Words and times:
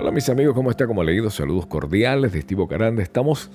Hola 0.00 0.12
mis 0.12 0.30
amigos, 0.30 0.54
¿cómo 0.54 0.70
está? 0.70 0.86
Como 0.86 1.04
leído, 1.04 1.28
saludos 1.28 1.66
cordiales 1.66 2.32
de 2.32 2.38
Estivo 2.38 2.66
Caranda. 2.66 3.02
Estamos 3.02 3.50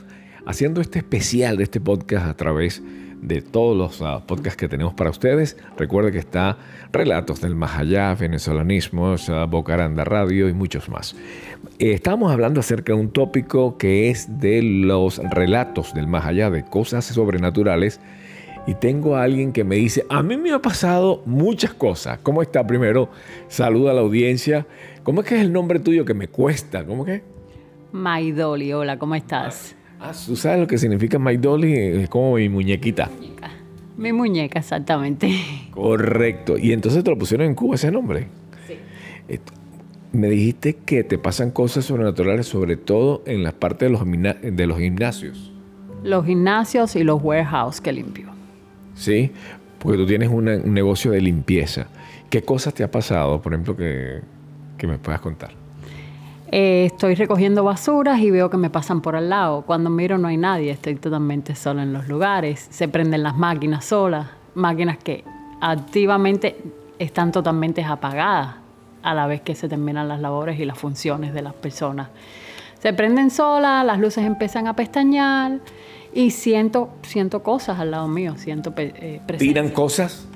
haciendo 0.46 0.80
este 0.80 1.00
especial 1.00 1.58
de 1.58 1.64
este 1.64 1.82
podcast 1.82 2.28
a 2.28 2.38
través 2.38 2.84
de 3.20 3.42
todos 3.42 3.76
los 3.76 4.00
uh, 4.00 4.24
podcasts 4.28 4.56
que 4.56 4.70
tenemos 4.70 4.94
para 4.94 5.10
ustedes. 5.10 5.58
Recuerde 5.76 6.12
que 6.12 6.20
está 6.20 6.60
Relatos 6.94 7.42
del 7.42 7.56
Más 7.56 7.80
Allá, 7.80 8.14
Venezolanismos, 8.14 9.28
uh, 9.28 9.48
Bocaranda 9.50 10.04
Radio 10.04 10.48
y 10.48 10.54
muchos 10.54 10.88
más. 10.88 11.16
Eh, 11.80 11.94
estamos 11.94 12.32
hablando 12.32 12.60
acerca 12.60 12.94
de 12.94 13.00
un 13.00 13.10
tópico 13.10 13.80
que 13.80 14.12
es 14.12 14.40
de 14.40 14.62
los 14.62 15.18
relatos 15.18 15.96
del 15.96 16.06
Más 16.06 16.28
Allá, 16.28 16.52
de 16.52 16.64
cosas 16.64 17.06
sobrenaturales. 17.06 18.00
Y 18.68 18.76
tengo 18.76 19.16
a 19.16 19.24
alguien 19.24 19.52
que 19.52 19.64
me 19.64 19.76
dice, 19.78 20.06
a 20.10 20.22
mí 20.22 20.38
me 20.38 20.52
ha 20.52 20.60
pasado 20.60 21.22
muchas 21.26 21.74
cosas. 21.74 22.20
¿Cómo 22.22 22.42
está? 22.42 22.66
Primero, 22.66 23.10
saluda 23.48 23.92
a 23.92 23.94
la 23.96 24.02
audiencia. 24.02 24.66
¿Cómo 25.06 25.22
es 25.22 25.28
que 25.28 25.36
es 25.36 25.42
el 25.42 25.54
nombre 25.54 25.80
tuyo 25.80 26.04
que 26.04 26.16
me 26.16 26.30
cuesta? 26.30 26.84
¿Cómo 26.84 27.06
que? 27.06 27.22
Maidoli, 27.92 28.74
hola, 28.74 28.98
¿cómo 28.98 29.14
estás? 29.14 29.76
Ah, 30.00 30.12
¿tú 30.26 30.36
sabes 30.36 30.60
lo 30.60 30.66
que 30.66 30.80
significa 30.80 31.20
Dolly? 31.20 31.74
Es 31.74 32.10
como 32.10 32.34
mi 32.34 32.50
muñequita. 32.50 33.12
Muñeca. 33.16 33.52
Mi 33.98 34.12
muñeca, 34.12 34.58
exactamente. 34.58 35.30
Correcto. 35.70 36.58
Y 36.58 36.72
entonces 36.72 37.04
te 37.04 37.12
lo 37.12 37.20
pusieron 37.20 37.46
en 37.46 37.54
Cuba 37.54 37.76
ese 37.76 37.92
nombre. 37.92 38.30
Sí. 38.66 39.40
Me 40.12 40.28
dijiste 40.28 40.78
que 40.78 41.04
te 41.04 41.20
pasan 41.20 41.52
cosas 41.52 41.86
sobrenaturales, 41.86 42.48
sobre 42.48 42.76
todo 42.76 43.22
en 43.28 43.44
las 43.44 43.54
partes 43.54 43.92
de 43.92 43.92
los, 43.92 44.04
de 44.42 44.66
los 44.66 44.80
gimnasios. 44.80 45.54
Los 46.02 46.26
gimnasios 46.26 46.96
y 46.96 47.04
los 47.04 47.22
warehouse 47.22 47.80
que 47.80 47.94
limpio. 47.94 48.32
Sí, 48.96 49.30
porque 49.78 50.00
tú 50.00 50.08
tienes 50.08 50.30
una, 50.30 50.56
un 50.56 50.74
negocio 50.74 51.12
de 51.12 51.22
limpieza. 51.22 51.90
¿Qué 52.32 52.42
cosas 52.42 52.74
te 52.74 52.84
ha 52.84 52.90
pasado, 52.90 53.40
por 53.40 53.54
ejemplo, 53.54 53.78
que, 53.78 54.22
que 54.86 54.92
me 54.92 54.98
puedas 55.00 55.22
contar? 55.22 55.52
Eh, 56.52 56.86
estoy 56.86 57.16
recogiendo 57.16 57.64
basuras 57.64 58.20
y 58.20 58.32
veo 58.32 58.50
que 58.50 58.58
me 58.58 58.70
pasan 58.70 59.02
por 59.02 59.16
al 59.16 59.30
lado. 59.30 59.64
Cuando 59.64 59.90
miro 59.90 60.18
no 60.18 60.28
hay 60.28 60.38
nadie, 60.38 60.72
estoy 60.72 60.96
totalmente 60.96 61.56
sola 61.56 61.84
en 61.84 61.92
los 61.92 62.08
lugares. 62.08 62.68
Se 62.70 62.88
prenden 62.88 63.24
las 63.24 63.36
máquinas 63.36 63.86
solas, 63.86 64.28
máquinas 64.54 64.98
que 64.98 65.24
activamente 65.60 66.56
están 67.00 67.32
totalmente 67.32 67.84
apagadas 67.84 68.56
a 69.02 69.14
la 69.14 69.28
vez 69.28 69.42
que 69.42 69.56
se 69.56 69.68
terminan 69.68 70.08
las 70.08 70.20
labores 70.20 70.60
y 70.60 70.66
las 70.66 70.78
funciones 70.78 71.34
de 71.34 71.42
las 71.42 71.54
personas. 71.54 72.10
Se 72.80 72.94
prenden 72.94 73.32
solas, 73.32 73.86
las 73.86 74.00
luces 74.00 74.24
empiezan 74.24 74.68
a 74.68 74.76
pestañear 74.76 75.60
y 76.14 76.32
siento, 76.32 76.90
siento 77.02 77.42
cosas 77.42 77.80
al 77.80 77.92
lado 77.92 78.08
mío, 78.08 78.36
siento 78.38 78.74
eh, 78.78 79.20
presencia. 79.26 79.62
¿Tiran 79.62 79.70
cosas? 79.70 80.28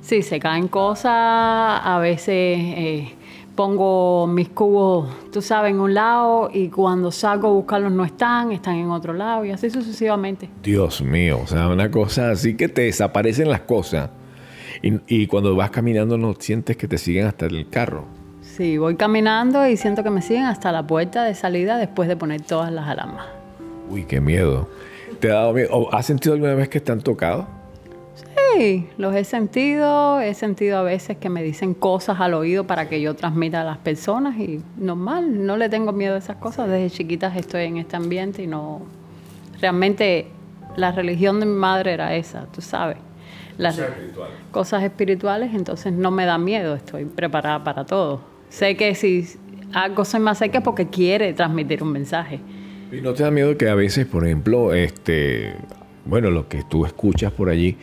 Sí, 0.00 0.22
se 0.22 0.38
caen 0.38 0.68
cosas, 0.68 1.12
a 1.12 1.98
veces... 2.00 2.58
Eh, 2.58 3.14
pongo 3.56 4.26
mis 4.26 4.50
cubos, 4.50 5.08
tú 5.32 5.42
sabes, 5.42 5.72
en 5.72 5.80
un 5.80 5.94
lado 5.94 6.50
y 6.52 6.68
cuando 6.68 7.10
salgo 7.10 7.48
a 7.48 7.52
buscarlos 7.52 7.90
no 7.90 8.04
están, 8.04 8.52
están 8.52 8.76
en 8.76 8.90
otro 8.90 9.12
lado 9.12 9.44
y 9.44 9.50
así 9.50 9.70
sucesivamente. 9.70 10.48
Dios 10.62 11.02
mío, 11.02 11.40
o 11.42 11.46
sea, 11.46 11.68
una 11.68 11.90
cosa 11.90 12.30
así 12.30 12.56
que 12.56 12.68
te 12.68 12.82
desaparecen 12.82 13.48
las 13.48 13.62
cosas 13.62 14.10
y, 14.82 15.00
y 15.08 15.26
cuando 15.26 15.56
vas 15.56 15.70
caminando 15.70 16.18
no 16.18 16.34
sientes 16.38 16.76
que 16.76 16.86
te 16.86 16.98
siguen 16.98 17.26
hasta 17.26 17.46
el 17.46 17.68
carro. 17.68 18.04
Sí, 18.42 18.78
voy 18.78 18.96
caminando 18.96 19.66
y 19.66 19.76
siento 19.76 20.04
que 20.04 20.10
me 20.10 20.22
siguen 20.22 20.44
hasta 20.44 20.70
la 20.70 20.86
puerta 20.86 21.24
de 21.24 21.34
salida 21.34 21.78
después 21.78 22.08
de 22.08 22.16
poner 22.16 22.42
todas 22.42 22.72
las 22.72 22.86
alarmas. 22.86 23.26
Uy, 23.90 24.04
qué 24.04 24.20
miedo. 24.20 24.68
¿Te 25.20 25.30
ha 25.30 25.34
dado 25.34 25.52
miedo? 25.54 25.94
¿Has 25.94 26.06
sentido 26.06 26.34
alguna 26.34 26.54
vez 26.54 26.68
que 26.68 26.78
están 26.78 27.00
tocado? 27.00 27.55
Sí, 28.56 28.88
los 28.96 29.14
he 29.14 29.24
sentido. 29.24 30.20
He 30.20 30.34
sentido 30.34 30.78
a 30.78 30.82
veces 30.82 31.16
que 31.16 31.28
me 31.28 31.42
dicen 31.42 31.74
cosas 31.74 32.20
al 32.20 32.34
oído 32.34 32.66
para 32.66 32.88
que 32.88 33.00
yo 33.00 33.14
transmita 33.14 33.60
a 33.60 33.64
las 33.64 33.78
personas 33.78 34.38
y 34.38 34.62
normal, 34.76 35.44
no 35.44 35.56
le 35.56 35.68
tengo 35.68 35.92
miedo 35.92 36.14
a 36.14 36.18
esas 36.18 36.36
cosas. 36.36 36.68
Desde 36.68 36.90
chiquitas 36.90 37.36
estoy 37.36 37.64
en 37.64 37.76
este 37.78 37.96
ambiente 37.96 38.42
y 38.42 38.46
no... 38.46 38.82
Realmente 39.60 40.26
la 40.76 40.92
religión 40.92 41.40
de 41.40 41.46
mi 41.46 41.54
madre 41.54 41.92
era 41.92 42.14
esa, 42.14 42.46
tú 42.46 42.60
sabes. 42.60 42.98
Las 43.58 43.76
Cosas 43.76 43.90
espirituales. 43.90 44.36
cosas 44.50 44.82
espirituales, 44.82 45.54
entonces 45.54 45.92
no 45.92 46.10
me 46.10 46.26
da 46.26 46.36
miedo, 46.36 46.74
estoy 46.74 47.06
preparada 47.06 47.64
para 47.64 47.86
todo. 47.86 48.20
Sé 48.50 48.76
que 48.76 48.94
si 48.94 49.26
algo 49.72 50.04
soy 50.04 50.20
más 50.20 50.38
seca 50.38 50.58
es 50.58 50.64
porque 50.64 50.88
quiere 50.88 51.32
transmitir 51.32 51.82
un 51.82 51.92
mensaje. 51.92 52.40
¿Y 52.92 53.00
no 53.00 53.14
te 53.14 53.22
da 53.22 53.30
miedo 53.30 53.56
que 53.56 53.68
a 53.70 53.74
veces, 53.74 54.06
por 54.06 54.26
ejemplo, 54.26 54.74
este, 54.74 55.54
bueno, 56.04 56.30
lo 56.30 56.48
que 56.48 56.62
tú 56.62 56.84
escuchas 56.84 57.32
por 57.32 57.48
allí, 57.48 57.76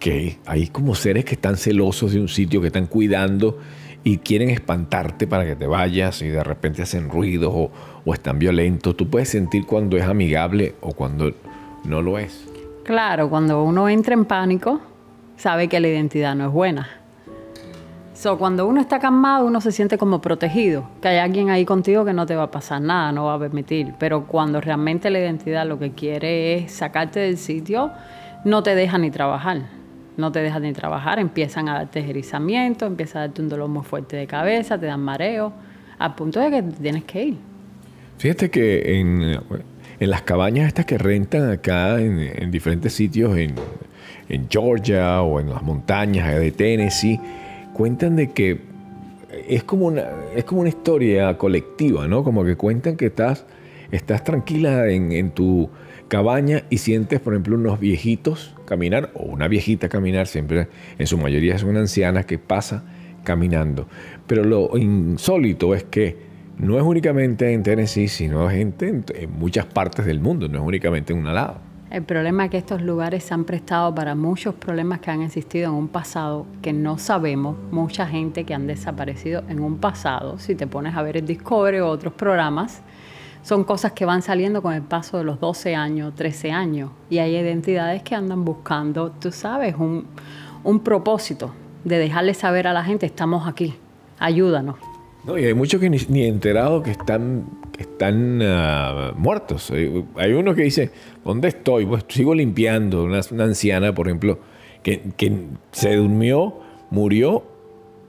que 0.00 0.38
hay 0.46 0.66
como 0.68 0.94
seres 0.96 1.24
que 1.24 1.34
están 1.34 1.56
celosos 1.56 2.12
de 2.12 2.20
un 2.20 2.28
sitio, 2.28 2.60
que 2.60 2.68
están 2.68 2.86
cuidando 2.86 3.58
y 4.02 4.18
quieren 4.18 4.48
espantarte 4.48 5.26
para 5.26 5.44
que 5.44 5.54
te 5.54 5.66
vayas 5.66 6.22
y 6.22 6.28
de 6.28 6.42
repente 6.42 6.82
hacen 6.82 7.10
ruidos 7.10 7.52
o, 7.54 7.70
están 8.12 8.40
violentos. 8.40 8.96
Tú 8.96 9.08
puedes 9.08 9.28
sentir 9.28 9.66
cuando 9.66 9.96
es 9.96 10.04
amigable 10.04 10.74
o 10.80 10.92
cuando 10.92 11.32
no 11.84 12.02
lo 12.02 12.18
es. 12.18 12.44
Claro, 12.82 13.30
cuando 13.30 13.62
uno 13.62 13.88
entra 13.88 14.14
en 14.14 14.24
pánico, 14.24 14.80
sabe 15.36 15.68
que 15.68 15.78
la 15.78 15.88
identidad 15.88 16.34
no 16.34 16.46
es 16.46 16.52
buena. 16.52 16.88
So, 18.14 18.36
cuando 18.36 18.66
uno 18.66 18.80
está 18.80 18.98
calmado, 18.98 19.46
uno 19.46 19.60
se 19.60 19.70
siente 19.70 19.96
como 19.96 20.20
protegido, 20.20 20.84
que 21.00 21.08
hay 21.08 21.18
alguien 21.18 21.50
ahí 21.50 21.64
contigo 21.64 22.04
que 22.04 22.12
no 22.12 22.26
te 22.26 22.36
va 22.36 22.44
a 22.44 22.50
pasar 22.50 22.80
nada, 22.82 23.12
no 23.12 23.26
va 23.26 23.34
a 23.34 23.38
permitir. 23.38 23.94
Pero 23.98 24.26
cuando 24.26 24.60
realmente 24.60 25.08
la 25.08 25.20
identidad 25.20 25.66
lo 25.66 25.78
que 25.78 25.92
quiere 25.92 26.54
es 26.54 26.72
sacarte 26.72 27.20
del 27.20 27.38
sitio, 27.38 27.92
no 28.44 28.62
te 28.62 28.74
deja 28.74 28.98
ni 28.98 29.10
trabajar. 29.10 29.79
No 30.16 30.32
te 30.32 30.40
deja 30.40 30.58
ni 30.60 30.72
trabajar, 30.72 31.18
empiezan 31.18 31.68
a 31.68 31.74
darte 31.74 32.00
erizamiento, 32.00 32.86
empieza 32.86 33.18
a 33.18 33.22
darte 33.22 33.42
un 33.42 33.48
dolor 33.48 33.68
muy 33.68 33.84
fuerte 33.84 34.16
de 34.16 34.26
cabeza, 34.26 34.78
te 34.78 34.86
dan 34.86 35.00
mareo, 35.00 35.52
al 35.98 36.14
punto 36.14 36.40
de 36.40 36.50
que 36.50 36.62
tienes 36.62 37.04
que 37.04 37.24
ir. 37.24 37.36
Fíjate 38.18 38.50
que 38.50 39.00
en, 39.00 39.22
en 40.00 40.10
las 40.10 40.22
cabañas 40.22 40.68
estas 40.68 40.84
que 40.84 40.98
rentan 40.98 41.50
acá 41.50 42.00
en, 42.00 42.18
en 42.18 42.50
diferentes 42.50 42.92
sitios, 42.92 43.36
en, 43.36 43.54
en, 44.28 44.48
Georgia 44.50 45.22
o 45.22 45.40
en 45.40 45.50
las 45.50 45.62
montañas 45.62 46.38
de 46.38 46.50
Tennessee, 46.50 47.18
cuentan 47.72 48.16
de 48.16 48.30
que 48.30 48.60
es 49.48 49.64
como 49.64 49.86
una, 49.86 50.04
es 50.34 50.44
como 50.44 50.60
una 50.60 50.70
historia 50.70 51.38
colectiva, 51.38 52.06
¿no? 52.08 52.24
Como 52.24 52.44
que 52.44 52.56
cuentan 52.56 52.96
que 52.96 53.06
estás, 53.06 53.46
estás 53.90 54.22
tranquila 54.24 54.88
en 54.88 55.30
tu 55.30 55.70
cabaña 56.10 56.64
y 56.68 56.78
sientes, 56.78 57.20
por 57.20 57.32
ejemplo, 57.32 57.56
unos 57.56 57.80
viejitos 57.80 58.54
caminar 58.66 59.10
o 59.14 59.22
una 59.22 59.48
viejita 59.48 59.88
caminar, 59.88 60.26
siempre 60.26 60.68
en 60.98 61.06
su 61.06 61.16
mayoría 61.16 61.54
es 61.54 61.62
una 61.62 61.80
anciana 61.80 62.24
que 62.24 62.36
pasa 62.36 62.84
caminando. 63.24 63.86
Pero 64.26 64.44
lo 64.44 64.76
insólito 64.76 65.74
es 65.74 65.84
que 65.84 66.18
no 66.58 66.76
es 66.76 66.82
únicamente 66.82 67.52
en 67.52 67.62
Tennessee, 67.62 68.08
sino 68.08 68.50
gente 68.50 68.88
en, 68.88 69.04
en 69.14 69.30
muchas 69.38 69.66
partes 69.66 70.04
del 70.04 70.20
mundo, 70.20 70.48
no 70.48 70.58
es 70.58 70.64
únicamente 70.64 71.12
en 71.12 71.20
un 71.20 71.32
lado. 71.32 71.58
El 71.90 72.02
problema 72.02 72.44
es 72.44 72.50
que 72.50 72.58
estos 72.58 72.82
lugares 72.82 73.24
se 73.24 73.34
han 73.34 73.44
prestado 73.44 73.94
para 73.94 74.14
muchos 74.14 74.54
problemas 74.54 75.00
que 75.00 75.10
han 75.10 75.22
existido 75.22 75.70
en 75.70 75.74
un 75.74 75.88
pasado 75.88 76.46
que 76.60 76.72
no 76.72 76.98
sabemos, 76.98 77.56
mucha 77.70 78.06
gente 78.06 78.44
que 78.44 78.54
han 78.54 78.66
desaparecido 78.66 79.42
en 79.48 79.60
un 79.60 79.78
pasado. 79.78 80.38
Si 80.38 80.54
te 80.54 80.66
pones 80.66 80.96
a 80.96 81.02
ver 81.02 81.16
el 81.16 81.26
Discovery 81.26 81.78
o 81.78 81.88
otros 81.88 82.12
programas, 82.14 82.82
son 83.42 83.64
cosas 83.64 83.92
que 83.92 84.04
van 84.04 84.22
saliendo 84.22 84.62
con 84.62 84.74
el 84.74 84.82
paso 84.82 85.18
de 85.18 85.24
los 85.24 85.40
12 85.40 85.74
años, 85.74 86.14
13 86.14 86.50
años. 86.50 86.90
Y 87.08 87.18
hay 87.18 87.36
identidades 87.36 88.02
que 88.02 88.14
andan 88.14 88.44
buscando, 88.44 89.10
tú 89.12 89.32
sabes, 89.32 89.74
un, 89.78 90.06
un 90.64 90.80
propósito 90.80 91.52
de 91.84 91.98
dejarle 91.98 92.34
saber 92.34 92.66
a 92.66 92.72
la 92.72 92.84
gente, 92.84 93.06
estamos 93.06 93.48
aquí, 93.48 93.74
ayúdanos. 94.18 94.76
No, 95.24 95.38
y 95.38 95.44
hay 95.44 95.54
muchos 95.54 95.80
que 95.80 95.90
ni, 95.90 95.98
ni 96.08 96.24
enterados 96.24 96.82
que 96.82 96.90
están, 96.90 97.44
están 97.78 98.40
uh, 98.40 99.14
muertos. 99.16 99.70
Hay, 99.70 100.04
hay, 100.16 100.32
uno 100.32 100.54
que 100.54 100.62
dice, 100.62 100.90
¿dónde 101.24 101.48
estoy? 101.48 101.84
Pues 101.86 102.04
sigo 102.08 102.34
limpiando. 102.34 103.04
Una, 103.04 103.20
una 103.30 103.44
anciana, 103.44 103.94
por 103.94 104.08
ejemplo, 104.08 104.38
que, 104.82 105.02
que 105.16 105.32
se 105.72 105.96
durmió, 105.96 106.60
murió 106.90 107.44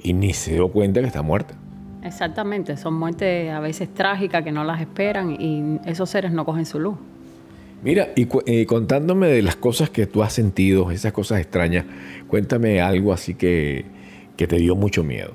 y 0.01 0.13
ni 0.13 0.34
se 0.34 0.54
dio 0.54 0.69
cuenta 0.69 1.01
que 1.01 1.07
está 1.07 1.22
muerta. 1.22 1.56
Exactamente, 2.03 2.77
son 2.77 2.95
muertes 2.95 3.51
a 3.51 3.59
veces 3.59 3.94
trágicas 3.94 4.44
que 4.44 4.51
no 4.51 4.63
las 4.63 4.81
esperan 4.81 5.39
y 5.39 5.80
esos 5.86 6.09
seres 6.09 6.31
no 6.31 6.45
cogen 6.45 6.65
su 6.65 6.80
luz. 6.80 6.95
Mira, 7.83 8.09
y 8.15 8.27
eh, 8.45 8.65
contándome 8.65 9.27
de 9.27 9.42
las 9.42 9.56
cosas 9.56 9.89
que 9.89 10.06
tú 10.06 10.21
has 10.21 10.33
sentido, 10.33 10.92
esas 10.92 11.13
cosas 11.13 11.39
extrañas, 11.39 11.86
cuéntame 12.27 12.80
algo 12.80 13.12
así 13.12 13.33
que, 13.33 13.86
que 14.38 14.48
te 14.48 14.57
dio 14.57 14.75
mucho 14.75 15.03
miedo. 15.03 15.33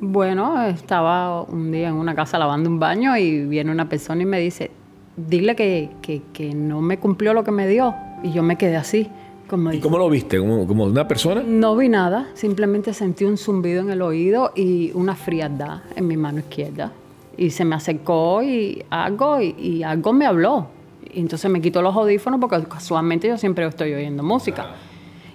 Bueno, 0.00 0.62
estaba 0.64 1.42
un 1.42 1.70
día 1.70 1.88
en 1.88 1.94
una 1.94 2.14
casa 2.14 2.38
lavando 2.38 2.68
un 2.68 2.78
baño 2.78 3.16
y 3.16 3.46
viene 3.46 3.70
una 3.70 3.88
persona 3.88 4.22
y 4.22 4.26
me 4.26 4.40
dice, 4.40 4.70
dile 5.16 5.54
que, 5.54 5.90
que, 6.02 6.22
que 6.32 6.54
no 6.54 6.80
me 6.80 6.98
cumplió 6.98 7.32
lo 7.34 7.44
que 7.44 7.52
me 7.52 7.68
dio. 7.68 7.94
Y 8.22 8.32
yo 8.32 8.42
me 8.42 8.56
quedé 8.56 8.76
así. 8.76 9.08
Como 9.48 9.72
¿Y 9.72 9.80
cómo 9.80 9.98
lo 9.98 10.08
viste? 10.08 10.38
¿Como, 10.38 10.66
¿Como, 10.66 10.84
una 10.84 11.06
persona? 11.06 11.42
No 11.46 11.76
vi 11.76 11.88
nada, 11.88 12.28
simplemente 12.34 12.94
sentí 12.94 13.24
un 13.24 13.36
zumbido 13.36 13.82
en 13.82 13.90
el 13.90 14.02
oído 14.02 14.52
y 14.54 14.90
una 14.94 15.14
frialdad 15.14 15.82
en 15.94 16.06
mi 16.06 16.16
mano 16.16 16.38
izquierda. 16.38 16.92
Y 17.36 17.50
se 17.50 17.64
me 17.64 17.74
acercó 17.74 18.42
y 18.42 18.84
algo, 18.90 19.40
y, 19.40 19.54
y 19.58 19.82
algo 19.82 20.12
me 20.12 20.26
habló. 20.26 20.68
Y 21.12 21.20
entonces 21.20 21.50
me 21.50 21.60
quitó 21.60 21.82
los 21.82 21.94
audífonos 21.94 22.40
porque 22.40 22.62
casualmente 22.64 23.28
yo 23.28 23.36
siempre 23.36 23.66
estoy 23.66 23.92
oyendo 23.92 24.22
música. 24.22 24.70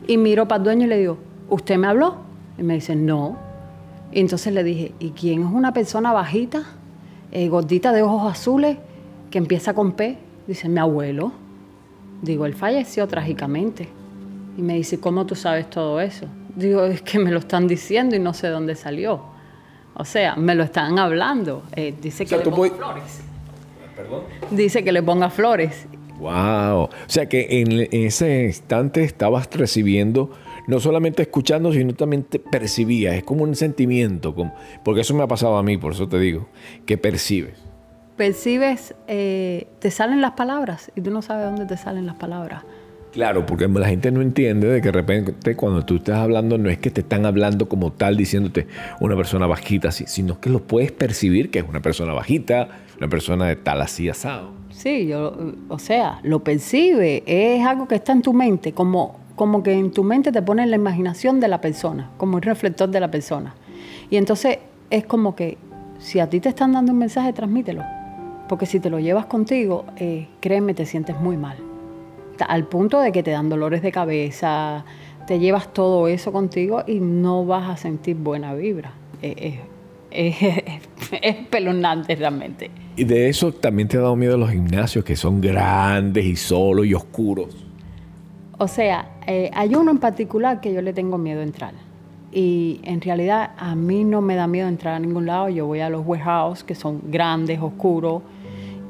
Y 0.07 0.17
miro 0.17 0.47
para 0.47 0.57
el 0.57 0.63
dueño 0.63 0.85
y 0.85 0.89
le 0.89 0.97
digo, 0.97 1.17
¿usted 1.49 1.77
me 1.77 1.87
habló? 1.87 2.15
Y 2.57 2.63
me 2.63 2.75
dice, 2.75 2.95
no. 2.95 3.37
Y 4.11 4.21
entonces 4.21 4.53
le 4.53 4.63
dije, 4.63 4.93
¿y 4.99 5.11
quién 5.11 5.41
es 5.41 5.53
una 5.53 5.71
persona 5.71 6.11
bajita 6.11 6.65
eh, 7.31 7.47
gordita 7.47 7.91
de 7.91 8.01
ojos 8.01 8.31
azules 8.31 8.77
que 9.29 9.37
empieza 9.37 9.73
con 9.73 9.91
P. 9.91 10.17
Dice, 10.47 10.67
mi 10.67 10.79
abuelo. 10.79 11.31
Digo, 12.21 12.45
él 12.45 12.55
falleció 12.55 13.07
trágicamente. 13.07 13.87
Y 14.59 14.61
me 14.61 14.73
dice, 14.73 14.99
¿cómo 14.99 15.25
tú 15.25 15.35
sabes 15.35 15.69
todo 15.69 16.01
eso? 16.01 16.25
Digo, 16.53 16.83
es 16.83 17.01
que 17.01 17.17
me 17.17 17.31
lo 17.31 17.39
están 17.39 17.65
diciendo 17.65 18.17
y 18.17 18.19
no 18.19 18.33
sé 18.33 18.49
dónde 18.49 18.75
salió. 18.75 19.21
O 19.93 20.03
sea, 20.03 20.35
me 20.35 20.53
lo 20.53 20.65
están 20.65 20.99
hablando. 20.99 21.63
Eh, 21.77 21.95
dice 22.01 22.25
que 22.25 22.35
le 22.35 22.43
ponga 22.43 22.69
flores. 22.75 23.21
¿Perdón? 23.95 24.23
Dice 24.51 24.83
que 24.83 24.91
le 24.91 25.01
ponga 25.01 25.29
flores. 25.29 25.87
Wow. 26.17 26.81
O 26.81 26.89
sea 27.07 27.29
que 27.29 27.61
en, 27.61 27.87
ese 27.93 28.47
instante 28.47 29.05
estabas 29.05 29.47
recibiendo, 29.49 30.29
no 30.67 30.81
solamente 30.81 31.21
escuchando, 31.21 31.71
sino 31.71 31.93
también 31.93 32.23
te 32.23 32.39
percibías. 32.39 33.15
Es 33.15 33.23
como 33.23 33.45
un 33.45 33.55
sentimiento, 33.55 34.35
como, 34.35 34.53
porque 34.83 34.99
eso 35.01 35.15
me 35.15 35.23
ha 35.23 35.27
pasado 35.27 35.55
a 35.55 35.63
mí, 35.63 35.77
por 35.77 35.93
eso 35.93 36.09
te 36.09 36.19
digo, 36.19 36.49
que 36.85 36.97
percibes. 36.97 37.57
Percibes, 38.17 38.93
eh, 39.07 39.67
te 39.79 39.89
salen 39.89 40.19
las 40.19 40.31
palabras 40.31 40.91
y 40.97 40.99
tú 40.99 41.11
no 41.11 41.21
sabes 41.21 41.45
dónde 41.45 41.65
te 41.65 41.77
salen 41.77 42.05
las 42.05 42.15
palabras. 42.15 42.65
Claro, 43.11 43.45
porque 43.45 43.67
la 43.67 43.87
gente 43.87 44.11
no 44.11 44.21
entiende 44.21 44.67
de 44.67 44.81
que 44.81 44.89
de 44.89 44.91
repente 44.91 45.55
cuando 45.55 45.83
tú 45.83 45.95
estás 45.95 46.19
hablando 46.19 46.57
no 46.59 46.69
es 46.69 46.77
que 46.77 46.91
te 46.91 47.01
están 47.01 47.25
hablando 47.25 47.67
como 47.67 47.91
tal 47.91 48.15
diciéndote 48.15 48.67
una 48.99 49.15
persona 49.15 49.47
bajita, 49.47 49.91
sino 49.91 50.39
que 50.39 50.49
lo 50.49 50.59
puedes 50.59 50.91
percibir 50.91 51.49
que 51.49 51.59
es 51.59 51.65
una 51.67 51.81
persona 51.81 52.13
bajita, 52.13 52.69
una 52.97 53.07
persona 53.07 53.47
de 53.47 53.55
tal 53.55 53.81
así 53.81 54.09
asado. 54.09 54.51
Sí, 54.69 55.07
yo, 55.07 55.35
o 55.69 55.79
sea, 55.79 56.19
lo 56.21 56.43
percibe, 56.43 57.23
es 57.25 57.65
algo 57.65 57.87
que 57.87 57.95
está 57.95 58.11
en 58.11 58.21
tu 58.21 58.33
mente, 58.33 58.73
como, 58.73 59.19
como 59.35 59.63
que 59.63 59.73
en 59.73 59.91
tu 59.91 60.03
mente 60.03 60.31
te 60.31 60.43
pone 60.43 60.65
la 60.67 60.75
imaginación 60.75 61.39
de 61.39 61.47
la 61.47 61.61
persona, 61.61 62.11
como 62.17 62.35
un 62.35 62.43
reflector 62.43 62.89
de 62.89 62.99
la 62.99 63.09
persona. 63.09 63.55
Y 64.11 64.17
entonces 64.17 64.59
es 64.91 65.05
como 65.05 65.35
que 65.35 65.57
si 65.97 66.19
a 66.19 66.29
ti 66.29 66.39
te 66.39 66.49
están 66.49 66.73
dando 66.73 66.91
un 66.91 66.99
mensaje, 66.99 67.33
transmítelo, 67.33 67.83
porque 68.47 68.67
si 68.67 68.79
te 68.79 68.91
lo 68.91 68.99
llevas 68.99 69.25
contigo, 69.25 69.85
eh, 69.97 70.27
créeme, 70.39 70.75
te 70.75 70.85
sientes 70.85 71.19
muy 71.19 71.35
mal 71.35 71.68
al 72.45 72.65
punto 72.67 72.99
de 72.99 73.11
que 73.11 73.23
te 73.23 73.31
dan 73.31 73.49
dolores 73.49 73.81
de 73.81 73.91
cabeza, 73.91 74.85
te 75.27 75.39
llevas 75.39 75.73
todo 75.73 76.07
eso 76.07 76.31
contigo 76.31 76.83
y 76.87 76.99
no 76.99 77.45
vas 77.45 77.69
a 77.69 77.77
sentir 77.77 78.15
buena 78.15 78.53
vibra. 78.53 78.93
Es, 80.11 80.41
es, 80.41 80.65
espeluznante 81.21 82.15
realmente. 82.15 82.71
Y 82.95 83.03
de 83.03 83.29
eso 83.29 83.51
también 83.51 83.87
te 83.87 83.97
ha 83.97 84.01
dado 84.01 84.15
miedo 84.15 84.37
los 84.37 84.49
gimnasios 84.49 85.05
que 85.05 85.15
son 85.15 85.39
grandes 85.39 86.25
y 86.25 86.35
solos 86.35 86.87
y 86.87 86.95
oscuros. 86.95 87.55
O 88.57 88.67
sea, 88.67 89.07
eh, 89.27 89.51
hay 89.53 89.75
uno 89.75 89.91
en 89.91 89.99
particular 89.99 90.61
que 90.61 90.73
yo 90.73 90.81
le 90.81 90.93
tengo 90.93 91.19
miedo 91.19 91.41
a 91.41 91.43
entrar. 91.43 91.73
Y 92.31 92.79
en 92.83 93.01
realidad 93.01 93.51
a 93.57 93.75
mí 93.75 94.03
no 94.03 94.21
me 94.21 94.33
da 94.33 94.47
miedo 94.47 94.67
entrar 94.67 94.95
a 94.95 94.99
ningún 94.99 95.27
lado. 95.27 95.49
Yo 95.49 95.67
voy 95.67 95.81
a 95.81 95.89
los 95.89 96.03
warehouse 96.05 96.63
que 96.63 96.73
son 96.73 97.01
grandes, 97.05 97.59
oscuros 97.61 98.23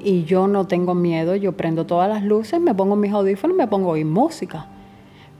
y 0.03 0.23
yo 0.23 0.47
no 0.47 0.67
tengo 0.67 0.95
miedo, 0.95 1.35
yo 1.35 1.53
prendo 1.53 1.85
todas 1.85 2.09
las 2.09 2.23
luces, 2.23 2.59
me 2.59 2.73
pongo 2.73 2.95
mis 2.95 3.11
audífonos, 3.11 3.55
me 3.55 3.67
pongo 3.67 3.89
a 3.89 3.93
oír 3.93 4.05
música. 4.05 4.67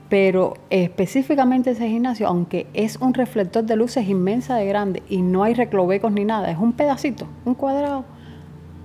Pero 0.08 0.54
específicamente 0.70 1.70
ese 1.70 1.88
gimnasio, 1.88 2.26
aunque 2.26 2.66
es 2.74 2.96
un 2.96 3.14
reflector 3.14 3.62
de 3.64 3.76
luces 3.76 4.08
inmensa 4.08 4.56
de 4.56 4.66
grande 4.66 5.02
y 5.08 5.22
no 5.22 5.44
hay 5.44 5.54
reclovecos 5.54 6.10
ni 6.10 6.24
nada, 6.24 6.50
es 6.50 6.58
un 6.58 6.72
pedacito, 6.72 7.26
un 7.44 7.54
cuadrado, 7.54 8.04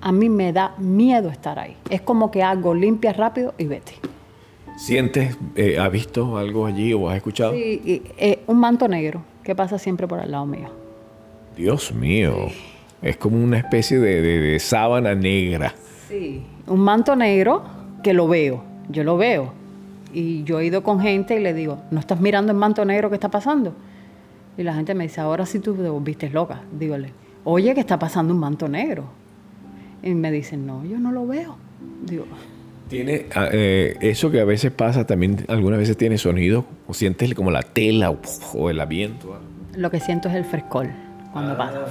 a 0.01 0.11
mí 0.11 0.29
me 0.29 0.53
da 0.53 0.75
miedo 0.77 1.29
estar 1.29 1.57
ahí. 1.57 1.75
Es 1.89 2.01
como 2.01 2.29
que 2.29 2.43
hago 2.43 2.75
limpia 2.75 3.11
rápido 3.11 3.55
y 3.57 3.65
vete. 3.65 3.93
¿Sientes, 4.77 5.37
eh, 5.55 5.79
has 5.79 5.91
visto 5.91 6.37
algo 6.37 6.65
allí 6.65 6.93
o 6.93 7.09
has 7.09 7.15
escuchado? 7.15 7.53
Sí, 7.53 8.03
eh, 8.17 8.43
un 8.45 8.59
manto 8.59 8.87
negro 8.87 9.23
que 9.43 9.55
pasa 9.55 9.79
siempre 9.79 10.07
por 10.07 10.19
al 10.19 10.29
lado 10.29 10.45
mío. 10.45 10.69
Dios 11.55 11.93
mío. 11.93 12.49
Es 13.01 13.17
como 13.17 13.43
una 13.43 13.57
especie 13.57 13.99
de, 13.99 14.59
sábana 14.59 15.15
negra. 15.15 15.73
Sí, 16.07 16.43
un 16.67 16.79
manto 16.79 17.15
negro 17.15 17.63
que 18.03 18.13
lo 18.13 18.27
veo, 18.27 18.63
yo 18.89 19.03
lo 19.03 19.17
veo. 19.17 19.53
Y 20.13 20.43
yo 20.43 20.59
he 20.59 20.65
ido 20.65 20.81
con 20.81 21.01
gente 21.01 21.35
y 21.35 21.39
le 21.41 21.53
digo, 21.53 21.79
¿no 21.91 21.99
estás 21.99 22.21
mirando 22.21 22.51
el 22.51 22.57
manto 22.57 22.85
negro 22.85 23.09
que 23.09 23.15
está 23.15 23.29
pasando? 23.29 23.73
Y 24.57 24.63
la 24.63 24.73
gente 24.73 24.95
me 24.95 25.03
dice, 25.03 25.19
ahora 25.19 25.45
sí 25.45 25.59
tú 25.59 25.75
te 25.75 25.89
volviste 25.89 26.29
loca. 26.29 26.61
Dígole, 26.71 27.11
oye, 27.43 27.73
que 27.73 27.81
está 27.81 27.99
pasando 27.99 28.33
un 28.33 28.39
manto 28.39 28.67
negro. 28.69 29.03
Y 30.01 30.13
me 30.13 30.31
dicen, 30.31 30.65
no, 30.65 30.85
yo 30.85 30.97
no 30.99 31.11
lo 31.11 31.27
veo. 31.27 31.57
Digo, 32.05 32.25
tiene 32.87 33.25
ah, 33.33 33.49
eh, 33.51 33.97
eso 34.01 34.29
que 34.29 34.39
a 34.39 34.45
veces 34.45 34.71
pasa, 34.71 35.07
también 35.07 35.43
algunas 35.47 35.79
veces 35.79 35.97
tiene 35.97 36.17
sonido, 36.17 36.65
o 36.87 36.93
sientes 36.93 37.33
como 37.33 37.49
la 37.51 37.63
tela 37.63 38.11
o, 38.53 38.69
el 38.69 38.85
viento. 38.85 39.39
Lo 39.75 39.89
que 39.89 39.99
siento 39.99 40.29
es 40.29 40.35
el 40.35 40.45
frescol 40.45 40.89
cuando 41.33 41.53
ah, 41.53 41.57
pasa 41.57 41.85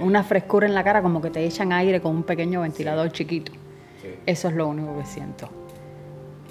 una 0.00 0.22
frescura 0.22 0.66
en 0.66 0.74
la 0.74 0.84
cara, 0.84 1.02
como 1.02 1.20
que 1.20 1.30
te 1.30 1.44
echan 1.44 1.72
aire 1.72 2.00
con 2.00 2.16
un 2.16 2.22
pequeño 2.22 2.62
ventilador 2.62 3.10
chiquito. 3.12 3.52
Eso 4.26 4.48
es 4.48 4.54
lo 4.54 4.68
único 4.68 4.98
que 4.98 5.04
siento. 5.04 5.59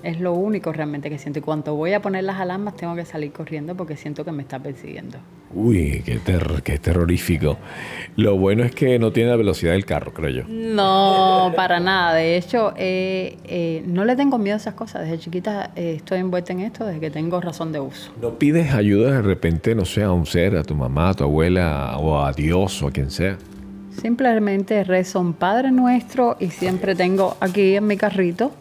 Es 0.04 0.20
lo 0.20 0.34
único 0.34 0.72
realmente 0.72 1.10
que 1.10 1.18
siento. 1.18 1.40
Y 1.40 1.42
cuando 1.42 1.76
voy 1.76 1.94
a 1.94 2.02
poner 2.02 2.24
las 2.24 2.40
alarmas, 2.40 2.76
tengo 2.76 2.96
que 2.96 3.06
salir 3.06 3.32
corriendo 3.32 3.76
porque 3.76 3.98
siento 3.98 4.24
que 4.24 4.32
me 4.32 4.44
está 4.44 4.60
persiguiendo. 4.60 5.18
Uy, 5.54 6.04
qué, 6.06 6.20
qué 6.64 6.78
terrorífico. 6.78 7.58
Lo 8.16 8.38
bueno 8.38 8.64
es 8.64 8.74
que 8.74 9.00
no 9.00 9.12
tiene 9.12 9.32
la 9.32 9.36
velocidad 9.36 9.74
del 9.74 9.86
carro, 9.86 10.14
creo 10.14 10.30
yo. 10.30 10.44
No, 10.48 11.52
para 11.56 11.80
nada. 11.80 12.14
De 12.14 12.38
hecho, 12.38 12.74
eh, 12.78 13.38
eh, 13.46 13.84
no 13.88 14.06
le 14.06 14.16
tengo 14.16 14.38
miedo 14.38 14.56
a 14.56 14.58
esas 14.58 14.76
cosas. 14.76 15.04
Desde 15.04 15.20
chiquita 15.20 15.72
eh, 15.76 15.96
estoy 15.98 16.20
envuelta 16.20 16.54
en 16.54 16.62
esto 16.62 16.86
desde 16.86 17.00
que 17.00 17.10
tengo 17.10 17.42
razón 17.42 17.72
de 17.72 17.80
uso. 17.80 18.12
¿No 18.22 18.38
pides 18.38 18.74
ayuda 18.74 19.12
de 19.12 19.22
repente, 19.22 19.76
no 19.76 19.86
sé, 19.86 20.04
a 20.04 20.12
un 20.12 20.26
ser, 20.26 20.56
a 20.56 20.64
tu 20.64 20.76
mamá, 20.76 21.10
a 21.10 21.14
tu 21.16 21.24
abuela, 21.24 21.98
o 21.98 22.22
a 22.24 22.32
Dios, 22.32 22.82
o 22.84 22.88
a 22.88 22.92
quien 22.92 23.10
sea? 23.10 23.38
Simplemente 24.00 24.84
rezo 24.84 25.20
un 25.20 25.34
Padre 25.34 25.72
Nuestro 25.72 26.38
y 26.40 26.52
siempre 26.52 26.96
tengo 26.96 27.36
aquí 27.42 27.76
en 27.76 27.88
mi 27.88 27.98
carrito 27.98 28.54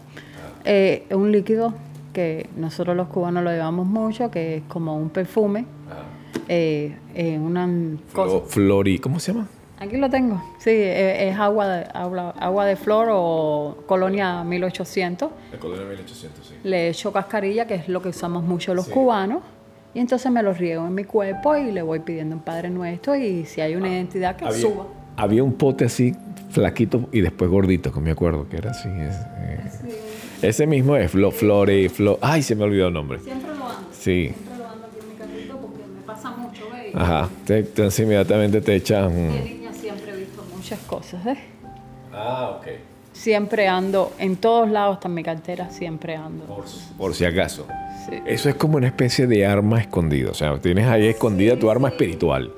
un 1.10 1.32
líquido 1.32 1.74
que 2.12 2.48
nosotros 2.56 2.96
los 2.96 3.08
cubanos 3.08 3.44
lo 3.44 3.50
llevamos 3.50 3.86
mucho, 3.86 4.30
que 4.30 4.56
es 4.56 4.62
como 4.68 4.96
un 4.96 5.10
perfume 5.10 5.64
eh, 6.48 6.96
eh, 7.14 7.38
una 7.38 7.68
cosa. 8.12 8.46
Flori, 8.46 8.98
¿cómo 8.98 9.20
se 9.20 9.32
llama? 9.32 9.48
Aquí 9.78 9.96
lo 9.96 10.10
tengo. 10.10 10.42
Sí, 10.58 10.70
eh, 10.70 11.28
es, 11.28 11.38
agua, 11.38 11.68
de, 11.68 11.84
agua, 11.92 12.66
de 12.66 12.76
flor 12.76 13.08
o 13.12 13.84
colonia 13.86 14.42
1800. 14.42 15.30
De 15.52 15.58
colonia 15.58 15.86
1800, 15.86 16.46
sí. 16.46 16.54
Le 16.64 16.88
echo 16.88 17.12
cascarilla, 17.12 17.66
que 17.66 17.74
es 17.74 17.88
lo 17.88 18.02
que 18.02 18.08
usamos 18.08 18.42
mucho 18.42 18.74
los 18.74 18.88
cubanos. 18.88 19.42
Y 19.94 20.00
entonces 20.00 20.30
me 20.32 20.42
lo 20.42 20.52
riego 20.52 20.86
en 20.86 20.94
mi 20.94 21.04
cuerpo 21.04 21.56
y 21.56 21.70
le 21.70 21.82
voy 21.82 22.00
pidiendo 22.00 22.36
un 22.36 22.42
Padre 22.42 22.70
Nuestro 22.70 23.14
y 23.16 23.46
si 23.46 23.60
hay 23.60 23.74
una 23.74 23.86
ah, 23.86 23.92
identidad 23.92 24.36
que 24.36 24.50
suba. 24.52 24.86
Había 25.16 25.42
un 25.42 25.54
pote 25.54 25.84
así, 25.84 26.14
flaquito 26.50 27.08
y 27.12 27.20
después 27.20 27.50
gordito, 27.50 27.92
que 27.92 28.00
me 28.00 28.10
acuerdo 28.10 28.48
que 28.48 28.56
era 28.56 28.70
así. 28.70 28.88
Ese 30.42 30.66
mismo 30.66 30.96
es 30.96 31.10
Flo, 31.10 31.30
Flori, 31.30 31.88
Flo. 31.88 32.18
Ay, 32.20 32.42
se 32.42 32.54
me 32.54 32.64
olvidó 32.64 32.88
el 32.88 32.94
nombre. 32.94 33.18
Siempre 33.20 33.54
lo 33.54 33.64
ando. 33.68 33.88
Sí. 33.92 34.32
Ajá, 36.94 37.28
entonces 37.48 38.00
inmediatamente 38.00 38.60
te 38.60 38.74
echan... 38.74 39.14
De 39.14 39.40
niña 39.44 39.72
siempre 39.72 40.12
he 40.12 40.16
visto 40.16 40.42
muchas 40.54 40.78
cosas, 40.80 41.26
¿eh? 41.26 41.38
Ah, 42.12 42.56
ok. 42.58 42.66
Siempre 43.12 43.68
ando, 43.68 44.12
en 44.18 44.36
todos 44.36 44.68
lados 44.68 44.96
está 44.96 45.08
mi 45.08 45.22
cartera, 45.22 45.70
siempre 45.70 46.16
ando. 46.16 46.44
Por, 46.96 47.14
si 47.14 47.24
acaso. 47.24 47.66
Sí. 48.08 48.16
Eso 48.26 48.48
es 48.48 48.54
como 48.54 48.78
una 48.78 48.86
especie 48.86 49.26
de 49.26 49.46
arma 49.46 49.80
escondida, 49.80 50.30
o 50.30 50.34
sea, 50.34 50.58
tienes 50.58 50.86
ahí 50.86 51.06
escondida 51.06 51.58
tu 51.58 51.70
arma 51.70 51.88
espiritual. 51.88 52.52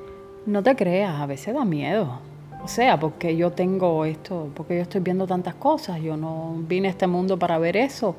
No 0.46 0.62
te 0.62 0.74
creas, 0.76 1.20
a 1.20 1.26
veces 1.26 1.54
da 1.54 1.64
miedo. 1.64 2.20
O 2.62 2.68
sea, 2.68 2.98
porque 3.00 3.36
yo 3.36 3.50
tengo 3.52 4.04
esto, 4.04 4.50
porque 4.54 4.76
yo 4.76 4.82
estoy 4.82 5.00
viendo 5.00 5.26
tantas 5.26 5.54
cosas, 5.54 6.00
yo 6.02 6.16
no 6.16 6.56
vine 6.68 6.88
a 6.88 6.90
este 6.90 7.06
mundo 7.06 7.38
para 7.38 7.58
ver 7.58 7.76
eso. 7.76 8.16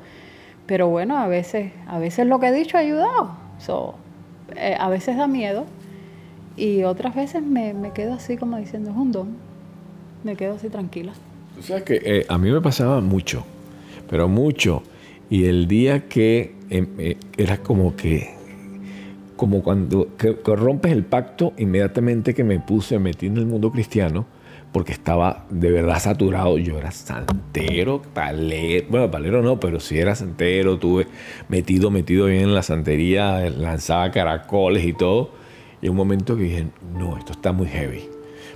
Pero 0.66 0.88
bueno, 0.88 1.18
a 1.18 1.26
veces, 1.28 1.72
a 1.86 1.98
veces 1.98 2.26
lo 2.26 2.40
que 2.40 2.48
he 2.48 2.52
dicho 2.52 2.76
ha 2.76 2.80
ayudado. 2.80 3.36
So, 3.58 3.94
eh, 4.56 4.76
a 4.78 4.88
veces 4.88 5.16
da 5.16 5.26
miedo, 5.26 5.64
y 6.56 6.82
otras 6.84 7.14
veces 7.14 7.42
me, 7.42 7.74
quedo 7.94 8.14
así 8.14 8.36
como 8.36 8.58
diciendo, 8.58 8.90
es 8.90 8.96
un 8.96 9.12
don. 9.12 9.36
Me 10.24 10.36
quedo 10.36 10.54
así 10.54 10.68
tranquila. 10.68 11.12
Tú 11.56 11.62
sabes 11.62 11.82
que 11.84 12.00
eh, 12.04 12.26
a 12.28 12.38
mí 12.38 12.50
me 12.50 12.60
pasaba 12.60 13.00
mucho, 13.00 13.44
pero 14.08 14.28
mucho. 14.28 14.82
Y 15.30 15.46
el 15.46 15.66
día 15.66 16.08
que 16.08 16.54
em, 16.70 16.88
eh, 16.98 17.16
era 17.36 17.58
como 17.58 17.96
que, 17.96 18.34
como 19.42 19.60
cuando 19.64 20.06
rompes 20.46 20.92
el 20.92 21.04
pacto, 21.04 21.52
inmediatamente 21.58 22.32
que 22.32 22.44
me 22.44 22.60
puse, 22.60 22.96
me 23.00 23.10
metí 23.10 23.26
en 23.26 23.38
el 23.38 23.46
mundo 23.46 23.72
cristiano, 23.72 24.24
porque 24.70 24.92
estaba 24.92 25.46
de 25.50 25.72
verdad 25.72 25.98
saturado. 25.98 26.58
Yo 26.58 26.78
era 26.78 26.92
santero, 26.92 28.02
palero, 28.14 28.86
bueno, 28.88 29.10
palero 29.10 29.42
no, 29.42 29.58
pero 29.58 29.80
sí 29.80 29.98
era 29.98 30.14
santero, 30.14 30.78
tuve 30.78 31.08
metido, 31.48 31.90
metido 31.90 32.26
bien 32.26 32.42
en 32.42 32.54
la 32.54 32.62
santería, 32.62 33.40
lanzaba 33.50 34.12
caracoles 34.12 34.84
y 34.84 34.92
todo. 34.92 35.32
Y 35.80 35.88
un 35.88 35.96
momento 35.96 36.36
que 36.36 36.44
dije, 36.44 36.66
no, 36.96 37.18
esto 37.18 37.32
está 37.32 37.50
muy 37.50 37.66
heavy, 37.66 38.04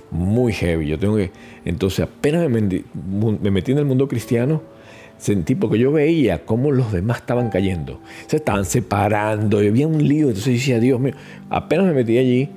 muy 0.09 0.53
heavy. 0.53 0.87
Yo 0.87 0.97
tengo 0.97 1.17
que. 1.17 1.33
Entonces, 1.65 1.99
apenas 1.99 2.49
me, 2.49 2.61
metí 3.51 3.73
en 3.73 3.77
el 3.77 3.85
mundo 3.85 4.07
cristiano, 4.07 4.61
sentí, 5.17 5.55
porque 5.55 5.79
yo 5.79 5.91
veía 5.91 6.45
cómo 6.45 6.71
los 6.71 6.91
demás 6.91 7.17
estaban 7.17 7.49
cayendo, 7.49 7.99
se 8.27 8.37
estaban 8.37 8.65
separando, 8.65 9.63
y 9.63 9.67
había 9.67 9.87
un 9.87 10.07
lío. 10.07 10.27
Entonces 10.27 10.53
decía, 10.53 10.79
Dios 10.79 10.99
mío, 10.99 11.13
apenas 11.49 11.85
me 11.87 11.93
metí 11.93 12.17
allí, 12.17 12.49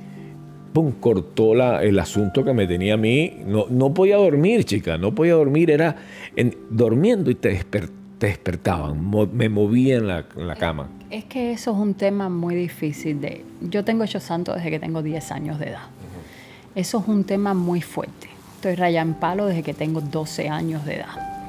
pum, 0.72 0.92
cortó 1.00 1.54
la, 1.54 1.82
el 1.82 1.98
asunto 1.98 2.44
que 2.44 2.52
me 2.52 2.66
tenía 2.66 2.94
a 2.94 2.96
mí. 2.96 3.38
No, 3.46 3.66
no 3.68 3.92
podía 3.92 4.16
dormir, 4.16 4.64
chica, 4.64 4.98
no 4.98 5.14
podía 5.14 5.34
dormir. 5.34 5.70
Era 5.70 5.96
en, 6.36 6.56
durmiendo 6.70 7.30
y 7.30 7.34
te, 7.34 7.60
despertaban, 8.18 9.10
me 9.32 9.48
movía 9.48 9.96
en 9.96 10.06
la, 10.06 10.26
en 10.36 10.46
la, 10.46 10.56
cama. 10.56 10.90
Es 11.10 11.24
que 11.24 11.52
eso 11.52 11.72
es 11.72 11.78
un 11.78 11.94
tema 11.94 12.28
muy 12.28 12.54
difícil. 12.54 13.20
De, 13.20 13.44
yo 13.62 13.84
tengo 13.84 14.04
hecho 14.04 14.20
santo 14.20 14.54
desde 14.54 14.70
que 14.70 14.78
tengo 14.78 15.02
10 15.02 15.32
años 15.32 15.58
de 15.58 15.70
edad. 15.70 15.88
Eso 16.74 17.00
es 17.00 17.08
un 17.08 17.24
tema 17.24 17.54
muy 17.54 17.80
fuerte. 17.80 18.28
Estoy 18.56 18.74
raya 18.74 19.00
en 19.00 19.14
palo 19.14 19.46
desde 19.46 19.62
que 19.62 19.72
tengo 19.72 20.02
12 20.02 20.50
años 20.50 20.84
de 20.84 20.96
edad. 20.96 21.39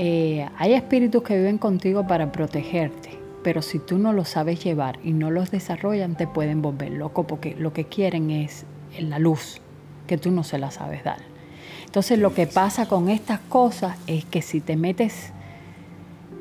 Eh, 0.00 0.48
hay 0.56 0.74
espíritus 0.74 1.24
que 1.24 1.36
viven 1.36 1.58
contigo 1.58 2.06
para 2.06 2.30
protegerte, 2.30 3.10
pero 3.42 3.62
si 3.62 3.80
tú 3.80 3.98
no 3.98 4.12
los 4.12 4.28
sabes 4.28 4.62
llevar 4.62 5.00
y 5.02 5.10
no 5.10 5.32
los 5.32 5.50
desarrollan, 5.50 6.14
te 6.14 6.28
pueden 6.28 6.62
volver 6.62 6.92
loco 6.92 7.26
porque 7.26 7.56
lo 7.58 7.72
que 7.72 7.86
quieren 7.86 8.30
es 8.30 8.64
la 9.00 9.18
luz, 9.18 9.60
que 10.06 10.16
tú 10.16 10.30
no 10.30 10.44
se 10.44 10.56
la 10.56 10.70
sabes 10.70 11.02
dar. 11.02 11.18
Entonces 11.84 12.16
lo 12.20 12.32
que 12.32 12.46
pasa 12.46 12.86
con 12.86 13.08
estas 13.08 13.40
cosas 13.40 13.98
es 14.06 14.24
que 14.24 14.40
si 14.40 14.60
te 14.60 14.76
metes, 14.76 15.32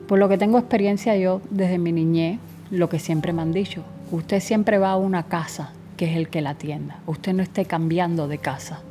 por 0.07 0.19
lo 0.19 0.29
que 0.29 0.37
tengo 0.37 0.59
experiencia 0.59 1.17
yo 1.17 1.41
desde 1.49 1.79
mi 1.79 1.91
niñez, 1.91 2.37
lo 2.69 2.89
que 2.89 2.99
siempre 2.99 3.33
me 3.33 3.41
han 3.41 3.53
dicho, 3.53 3.81
usted 4.11 4.39
siempre 4.39 4.77
va 4.77 4.91
a 4.91 4.97
una 4.97 5.23
casa 5.23 5.71
que 5.97 6.11
es 6.11 6.15
el 6.15 6.29
que 6.29 6.41
la 6.41 6.51
atienda, 6.51 6.99
usted 7.07 7.33
no 7.33 7.41
esté 7.41 7.65
cambiando 7.65 8.27
de 8.27 8.37
casa 8.37 8.83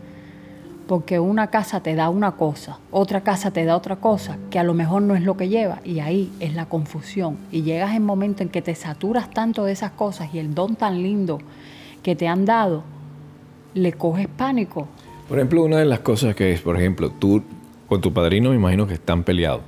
porque 0.87 1.19
una 1.19 1.49
casa 1.49 1.81
te 1.81 1.95
da 1.95 2.11
una 2.11 2.33
cosa, 2.33 2.79
otra 2.91 3.23
casa 3.23 3.51
te 3.51 3.65
da 3.65 3.77
otra 3.77 3.97
cosa, 3.97 4.39
que 4.51 4.59
a 4.59 4.63
lo 4.63 4.75
mejor 4.75 5.03
no 5.03 5.15
es 5.15 5.23
lo 5.23 5.37
que 5.37 5.49
lleva, 5.49 5.81
y 5.85 6.01
ahí 6.01 6.33
es 6.41 6.55
la 6.55 6.67
confusión. 6.67 7.39
Y 7.51 7.63
llegas 7.63 7.95
en 7.95 8.05
momento 8.05 8.43
en 8.43 8.49
que 8.49 8.63
te 8.63 8.75
saturas 8.75 9.31
tanto 9.31 9.65
de 9.65 9.73
esas 9.73 9.93
cosas 9.93 10.33
y 10.33 10.39
el 10.39 10.55
don 10.55 10.77
tan 10.77 11.03
lindo 11.03 11.39
que 12.03 12.15
te 12.15 12.29
han 12.29 12.45
dado, 12.45 12.85
le 13.75 13.93
coges 13.93 14.29
pánico. 14.29 14.87
Por 15.29 15.39
ejemplo, 15.39 15.65
una 15.65 15.79
de 15.79 15.85
las 15.85 16.01
cosas 16.01 16.37
que 16.37 16.53
es, 16.53 16.61
por 16.61 16.77
ejemplo, 16.77 17.11
tú 17.11 17.43
con 17.89 18.01
tu 18.01 18.13
padrino 18.13 18.51
me 18.51 18.57
imagino 18.57 18.87
que 18.87 18.95
están 18.95 19.25
peleados. 19.25 19.65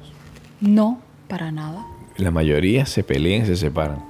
No, 0.61 0.99
para 1.27 1.51
nada. 1.51 1.85
La 2.17 2.31
mayoría 2.31 2.87
se 2.87 3.03
pelean 3.03 3.43
y 3.43 3.47
se 3.47 3.57
separan. 3.57 4.05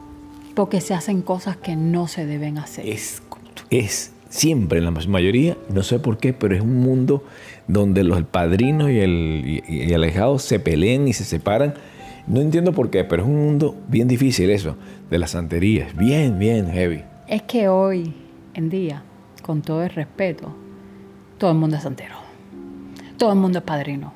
Porque 0.55 0.81
se 0.81 0.95
hacen 0.95 1.23
cosas 1.23 1.57
que 1.57 1.77
no 1.77 2.07
se 2.07 2.27
deben 2.27 2.59
hacer. 2.59 2.87
Es, 2.87 3.23
es 3.71 4.13
siempre, 4.29 4.79
en 4.79 4.85
la 4.85 4.91
mayoría, 4.91 5.57
no 5.69 5.83
sé 5.83 5.99
por 5.99 6.19
qué, 6.19 6.33
pero 6.33 6.55
es 6.55 6.61
un 6.61 6.77
mundo 6.77 7.25
donde 7.67 8.05
los 8.05 8.23
padrinos 8.25 8.91
y 8.91 8.99
el, 8.99 9.63
y, 9.67 9.93
alejados 9.93 10.43
se 10.43 10.61
pelean 10.61 11.09
y 11.09 11.13
se 11.13 11.25
separan. 11.25 11.75
No 12.27 12.41
entiendo 12.41 12.73
por 12.73 12.91
qué, 12.91 13.05
pero 13.05 13.23
es 13.23 13.29
un 13.29 13.37
mundo 13.37 13.77
bien 13.89 14.09
difícil 14.09 14.51
eso, 14.51 14.77
de 15.11 15.19
las 15.19 15.31
santerías, 15.31 15.97
bien, 15.97 16.39
bien 16.39 16.71
heavy. 16.71 17.03
Es 17.27 17.43
que 17.43 17.69
hoy 17.69 18.13
en 18.55 18.69
día, 18.69 19.03
con 19.43 19.63
todo 19.63 19.83
el 19.83 19.91
respeto, 19.91 20.55
todo 21.39 21.53
el 21.53 21.57
mundo 21.57 21.77
es 21.77 21.83
santero. 21.83 22.17
Todo 23.17 23.33
el 23.33 23.39
mundo 23.39 23.59
es 23.59 23.65
padrino. 23.65 24.13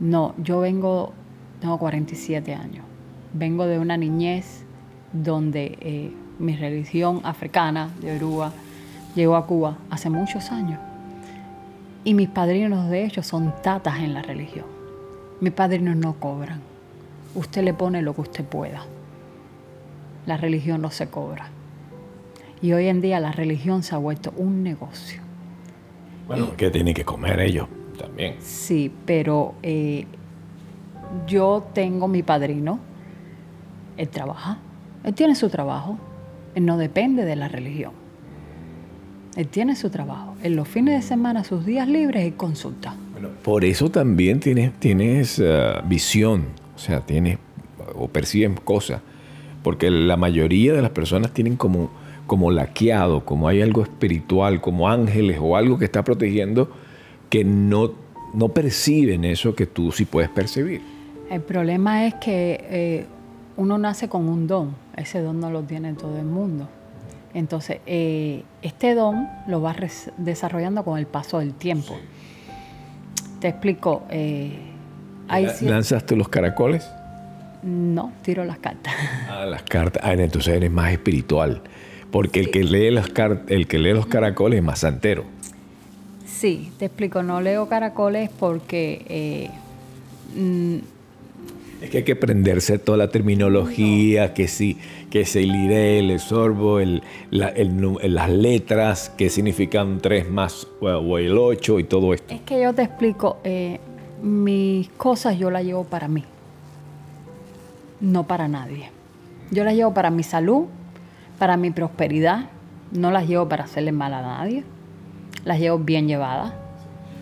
No, 0.00 0.34
yo 0.38 0.60
vengo, 0.60 1.12
tengo 1.60 1.78
47 1.78 2.54
años, 2.54 2.84
vengo 3.32 3.66
de 3.66 3.78
una 3.78 3.96
niñez 3.96 4.64
donde 5.12 5.78
eh, 5.80 6.12
mi 6.38 6.56
religión 6.56 7.20
africana, 7.24 7.90
de 8.00 8.16
Uruguay, 8.16 8.50
llegó 9.14 9.36
a 9.36 9.46
Cuba 9.46 9.78
hace 9.90 10.10
muchos 10.10 10.50
años. 10.50 10.78
Y 12.04 12.14
mis 12.14 12.28
padrinos, 12.28 12.90
de 12.90 13.04
hecho, 13.04 13.22
son 13.22 13.54
tatas 13.62 14.00
en 14.00 14.14
la 14.14 14.22
religión. 14.22 14.66
Mis 15.40 15.52
padrinos 15.52 15.96
no 15.96 16.14
cobran. 16.14 16.60
Usted 17.34 17.62
le 17.62 17.74
pone 17.74 18.02
lo 18.02 18.14
que 18.14 18.22
usted 18.22 18.44
pueda. 18.44 18.84
La 20.26 20.36
religión 20.36 20.82
no 20.82 20.90
se 20.90 21.08
cobra. 21.08 21.48
Y 22.60 22.72
hoy 22.72 22.86
en 22.86 23.00
día 23.00 23.18
la 23.20 23.32
religión 23.32 23.82
se 23.82 23.94
ha 23.94 23.98
vuelto 23.98 24.32
un 24.36 24.62
negocio. 24.62 25.20
Bueno, 26.26 26.56
que 26.56 26.70
tienen 26.70 26.94
que 26.94 27.04
comer 27.04 27.40
ellos 27.40 27.66
también. 27.98 28.36
Sí, 28.40 28.92
pero 29.04 29.54
eh, 29.62 30.06
yo 31.26 31.66
tengo 31.72 32.08
mi 32.08 32.22
padrino, 32.22 32.78
él 33.96 34.08
trabaja, 34.08 34.58
él 35.04 35.14
tiene 35.14 35.34
su 35.34 35.48
trabajo, 35.48 35.98
él 36.54 36.64
no 36.64 36.78
depende 36.78 37.24
de 37.24 37.36
la 37.36 37.48
religión. 37.48 38.01
Él 39.36 39.48
tiene 39.48 39.76
su 39.76 39.88
trabajo. 39.88 40.36
En 40.42 40.56
los 40.56 40.68
fines 40.68 41.00
de 41.00 41.06
semana, 41.06 41.42
sus 41.44 41.64
días 41.64 41.88
libres, 41.88 42.26
y 42.26 42.32
consulta. 42.32 42.94
Bueno, 43.12 43.28
por 43.42 43.64
eso 43.64 43.90
también 43.90 44.40
tienes, 44.40 44.72
tienes 44.78 45.38
uh, 45.38 45.86
visión, 45.86 46.46
o 46.76 46.78
sea, 46.78 47.00
tienes 47.00 47.38
o 47.94 48.08
perciben 48.08 48.54
cosas. 48.56 49.00
Porque 49.62 49.90
la 49.90 50.16
mayoría 50.16 50.74
de 50.74 50.82
las 50.82 50.90
personas 50.90 51.32
tienen 51.32 51.56
como, 51.56 51.90
como 52.26 52.50
laqueado, 52.50 53.24
como 53.24 53.48
hay 53.48 53.62
algo 53.62 53.82
espiritual, 53.82 54.60
como 54.60 54.88
ángeles 54.88 55.38
o 55.40 55.56
algo 55.56 55.78
que 55.78 55.84
está 55.86 56.02
protegiendo, 56.04 56.70
que 57.30 57.44
no, 57.44 57.92
no 58.34 58.48
perciben 58.48 59.24
eso 59.24 59.54
que 59.54 59.66
tú 59.66 59.92
sí 59.92 60.04
puedes 60.04 60.30
percibir. 60.30 60.82
El 61.30 61.40
problema 61.40 62.06
es 62.06 62.14
que 62.14 62.64
eh, 62.68 63.06
uno 63.56 63.78
nace 63.78 64.08
con 64.08 64.28
un 64.28 64.46
don, 64.46 64.74
ese 64.96 65.20
don 65.20 65.40
no 65.40 65.50
lo 65.50 65.62
tiene 65.62 65.94
todo 65.94 66.18
el 66.18 66.26
mundo. 66.26 66.68
Entonces, 67.34 67.78
eh, 67.86 68.42
este 68.60 68.94
don 68.94 69.28
lo 69.46 69.60
vas 69.60 70.10
desarrollando 70.16 70.84
con 70.84 70.98
el 70.98 71.06
paso 71.06 71.38
del 71.38 71.54
tiempo. 71.54 71.96
Te 73.40 73.48
explico. 73.48 74.04
Eh, 74.10 74.52
¿Lanzaste 75.62 76.14
los 76.14 76.28
caracoles? 76.28 76.88
No, 77.62 78.12
tiro 78.22 78.44
las 78.44 78.58
cartas. 78.58 78.92
Ah, 79.30 79.46
las 79.46 79.62
cartas. 79.62 80.02
Ah, 80.04 80.12
entonces 80.12 80.54
eres 80.54 80.70
más 80.70 80.92
espiritual. 80.92 81.62
Porque 82.10 82.40
el, 82.40 82.50
que 82.50 82.64
lee 82.64 82.90
las 82.90 83.10
el 83.48 83.66
que 83.66 83.78
lee 83.78 83.94
los 83.94 84.06
caracoles 84.06 84.58
es 84.58 84.64
más 84.64 84.80
santero. 84.80 85.24
Sí, 86.26 86.72
te 86.78 86.86
explico. 86.86 87.22
No 87.22 87.40
leo 87.40 87.68
caracoles 87.68 88.28
porque 88.38 89.06
eh, 89.08 89.50
mm, 90.38 90.78
es 91.82 91.90
que 91.90 91.98
hay 91.98 92.04
que 92.04 92.12
aprenderse 92.12 92.78
toda 92.78 92.96
la 92.96 93.08
terminología, 93.08 94.34
que 94.34 94.46
sí, 94.46 94.78
que 95.10 95.22
es 95.22 95.34
el 95.34 95.52
el 95.52 96.20
sorbo, 96.20 96.78
el, 96.78 97.02
las 97.32 98.30
letras, 98.30 99.10
que 99.10 99.28
significan 99.28 99.98
tres 100.00 100.30
más 100.30 100.68
o 100.80 101.18
el 101.18 101.36
ocho 101.36 101.80
y 101.80 101.84
todo 101.84 102.14
esto. 102.14 102.32
Es 102.32 102.42
que 102.42 102.62
yo 102.62 102.72
te 102.72 102.82
explico, 102.82 103.38
eh, 103.42 103.80
mis 104.22 104.88
cosas 104.90 105.36
yo 105.36 105.50
las 105.50 105.64
llevo 105.64 105.82
para 105.82 106.06
mí, 106.06 106.24
no 108.00 108.28
para 108.28 108.46
nadie. 108.46 108.90
Yo 109.50 109.64
las 109.64 109.74
llevo 109.74 109.92
para 109.92 110.10
mi 110.10 110.22
salud, 110.22 110.66
para 111.38 111.56
mi 111.56 111.72
prosperidad, 111.72 112.48
no 112.92 113.10
las 113.10 113.26
llevo 113.26 113.48
para 113.48 113.64
hacerle 113.64 113.90
mal 113.90 114.14
a 114.14 114.22
nadie, 114.22 114.62
las 115.44 115.58
llevo 115.58 115.78
bien 115.80 116.06
llevadas. 116.06 116.52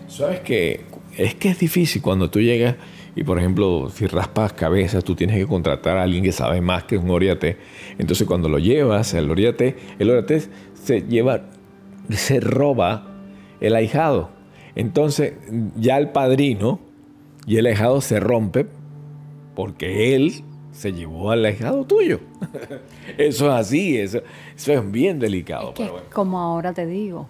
¿Sabes 0.07 0.41
qué? 0.41 0.85
Es 1.17 1.33
que 1.33 1.49
es 1.49 1.59
difícil 1.59 2.01
cuando 2.01 2.29
tú 2.29 2.39
llegas 2.39 2.75
y 3.15 3.23
por 3.23 3.37
ejemplo, 3.37 3.89
si 3.89 4.07
raspas 4.07 4.53
cabezas, 4.53 5.03
tú 5.03 5.15
tienes 5.15 5.37
que 5.37 5.45
contratar 5.45 5.97
a 5.97 6.03
alguien 6.03 6.23
que 6.23 6.31
sabe 6.31 6.61
más 6.61 6.85
que 6.85 6.97
un 6.97 7.09
oriate. 7.09 7.57
Entonces 7.97 8.25
cuando 8.25 8.47
lo 8.47 8.57
llevas 8.57 9.13
al 9.13 9.29
oriate, 9.29 9.75
el 9.99 10.09
oriate 10.09 10.43
se 10.73 11.01
lleva, 11.01 11.43
se 12.09 12.39
roba 12.39 13.07
el 13.59 13.75
ahijado. 13.75 14.29
Entonces 14.75 15.33
ya 15.75 15.97
el 15.97 16.09
padrino 16.09 16.79
y 17.45 17.57
el 17.57 17.65
ahijado 17.65 17.99
se 17.99 18.19
rompe 18.19 18.67
porque 19.55 20.15
él 20.15 20.43
se 20.71 20.93
llevó 20.93 21.31
al 21.31 21.43
ahijado 21.43 21.83
tuyo. 21.85 22.21
eso 23.17 23.47
es 23.47 23.53
así, 23.53 23.97
eso, 23.97 24.21
eso 24.55 24.73
es 24.73 24.91
bien 24.91 25.19
delicado. 25.19 25.73
Como 26.13 26.39
ahora 26.39 26.71
te 26.71 26.85
digo, 26.85 27.27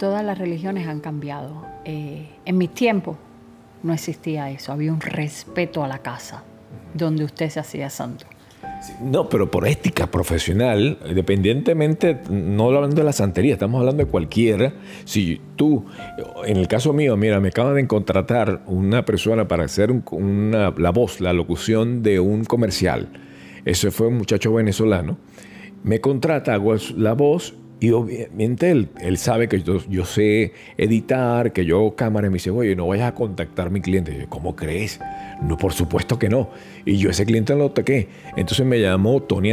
todas 0.00 0.24
las 0.24 0.38
religiones 0.38 0.88
han 0.88 1.00
cambiado. 1.00 1.66
Eh, 1.84 2.28
en 2.46 2.56
mis 2.56 2.72
tiempos, 2.72 3.16
no 3.82 3.92
existía 3.92 4.50
eso, 4.50 4.72
había 4.72 4.92
un 4.92 5.00
respeto 5.00 5.84
a 5.84 5.88
la 5.88 5.98
casa 5.98 6.44
donde 6.94 7.24
usted 7.24 7.48
se 7.50 7.60
hacía 7.60 7.90
santo. 7.90 8.26
No, 9.02 9.28
pero 9.28 9.50
por 9.50 9.66
ética 9.66 10.08
profesional, 10.08 10.98
independientemente, 11.08 12.20
no 12.30 12.66
hablando 12.66 12.96
de 12.96 13.04
la 13.04 13.12
santería, 13.12 13.54
estamos 13.54 13.80
hablando 13.80 14.04
de 14.04 14.10
cualquiera. 14.10 14.72
Si 15.04 15.40
tú, 15.56 15.84
en 16.44 16.56
el 16.56 16.68
caso 16.68 16.92
mío, 16.92 17.16
mira, 17.16 17.40
me 17.40 17.48
acaban 17.48 17.74
de 17.74 17.86
contratar 17.86 18.62
una 18.66 19.04
persona 19.04 19.48
para 19.48 19.64
hacer 19.64 19.90
la 20.10 20.90
voz, 20.90 21.20
la 21.20 21.32
locución 21.32 22.02
de 22.02 22.20
un 22.20 22.44
comercial. 22.44 23.08
Ese 23.64 23.90
fue 23.90 24.08
un 24.08 24.16
muchacho 24.16 24.52
venezolano. 24.54 25.18
Me 25.82 26.00
contrata, 26.00 26.54
hago 26.54 26.74
la 26.96 27.14
voz 27.14 27.54
y 27.80 27.90
obviamente 27.92 28.70
él, 28.70 28.88
él 29.00 29.18
sabe 29.18 29.48
que 29.48 29.62
yo, 29.62 29.78
yo, 29.88 30.04
sé 30.04 30.52
editar, 30.76 31.52
que 31.52 31.64
yo 31.64 31.94
cámara 31.94 32.26
y 32.26 32.30
me 32.30 32.34
dice, 32.34 32.50
oye, 32.50 32.74
no 32.74 32.88
vayas 32.88 33.08
a 33.08 33.14
contactar 33.14 33.68
a 33.68 33.70
mi 33.70 33.80
cliente. 33.80 34.26
¿Cómo 34.28 34.56
crees? 34.56 35.00
No, 35.42 35.56
por 35.56 35.72
supuesto 35.72 36.18
que 36.18 36.28
no. 36.28 36.50
Y 36.84 36.96
yo 36.96 37.10
ese 37.10 37.24
cliente 37.24 37.54
lo 37.54 37.70
toqué. 37.70 38.08
Entonces 38.36 38.66
me 38.66 38.80
llamó 38.80 39.22
Tony, 39.22 39.50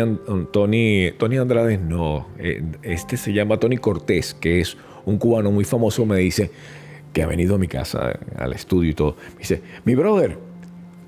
Tony, 0.51 1.11
Tony 1.17 1.37
Andrade, 1.37 1.77
no, 1.77 2.27
eh, 2.39 2.63
este 2.81 3.15
se 3.15 3.31
llama 3.31 3.59
Tony 3.59 3.77
Cortés, 3.77 4.33
que 4.33 4.59
es 4.59 4.75
un 5.05 5.19
cubano 5.19 5.51
muy 5.51 5.63
famoso, 5.63 6.03
me 6.07 6.17
dice, 6.17 6.49
que 7.13 7.21
ha 7.21 7.27
venido 7.27 7.55
a 7.55 7.57
mi 7.59 7.67
casa, 7.67 8.19
al 8.37 8.53
estudio 8.53 8.89
y 8.89 8.93
todo. 8.95 9.17
Me 9.33 9.39
dice, 9.39 9.61
mi 9.85 9.93
brother, 9.93 10.35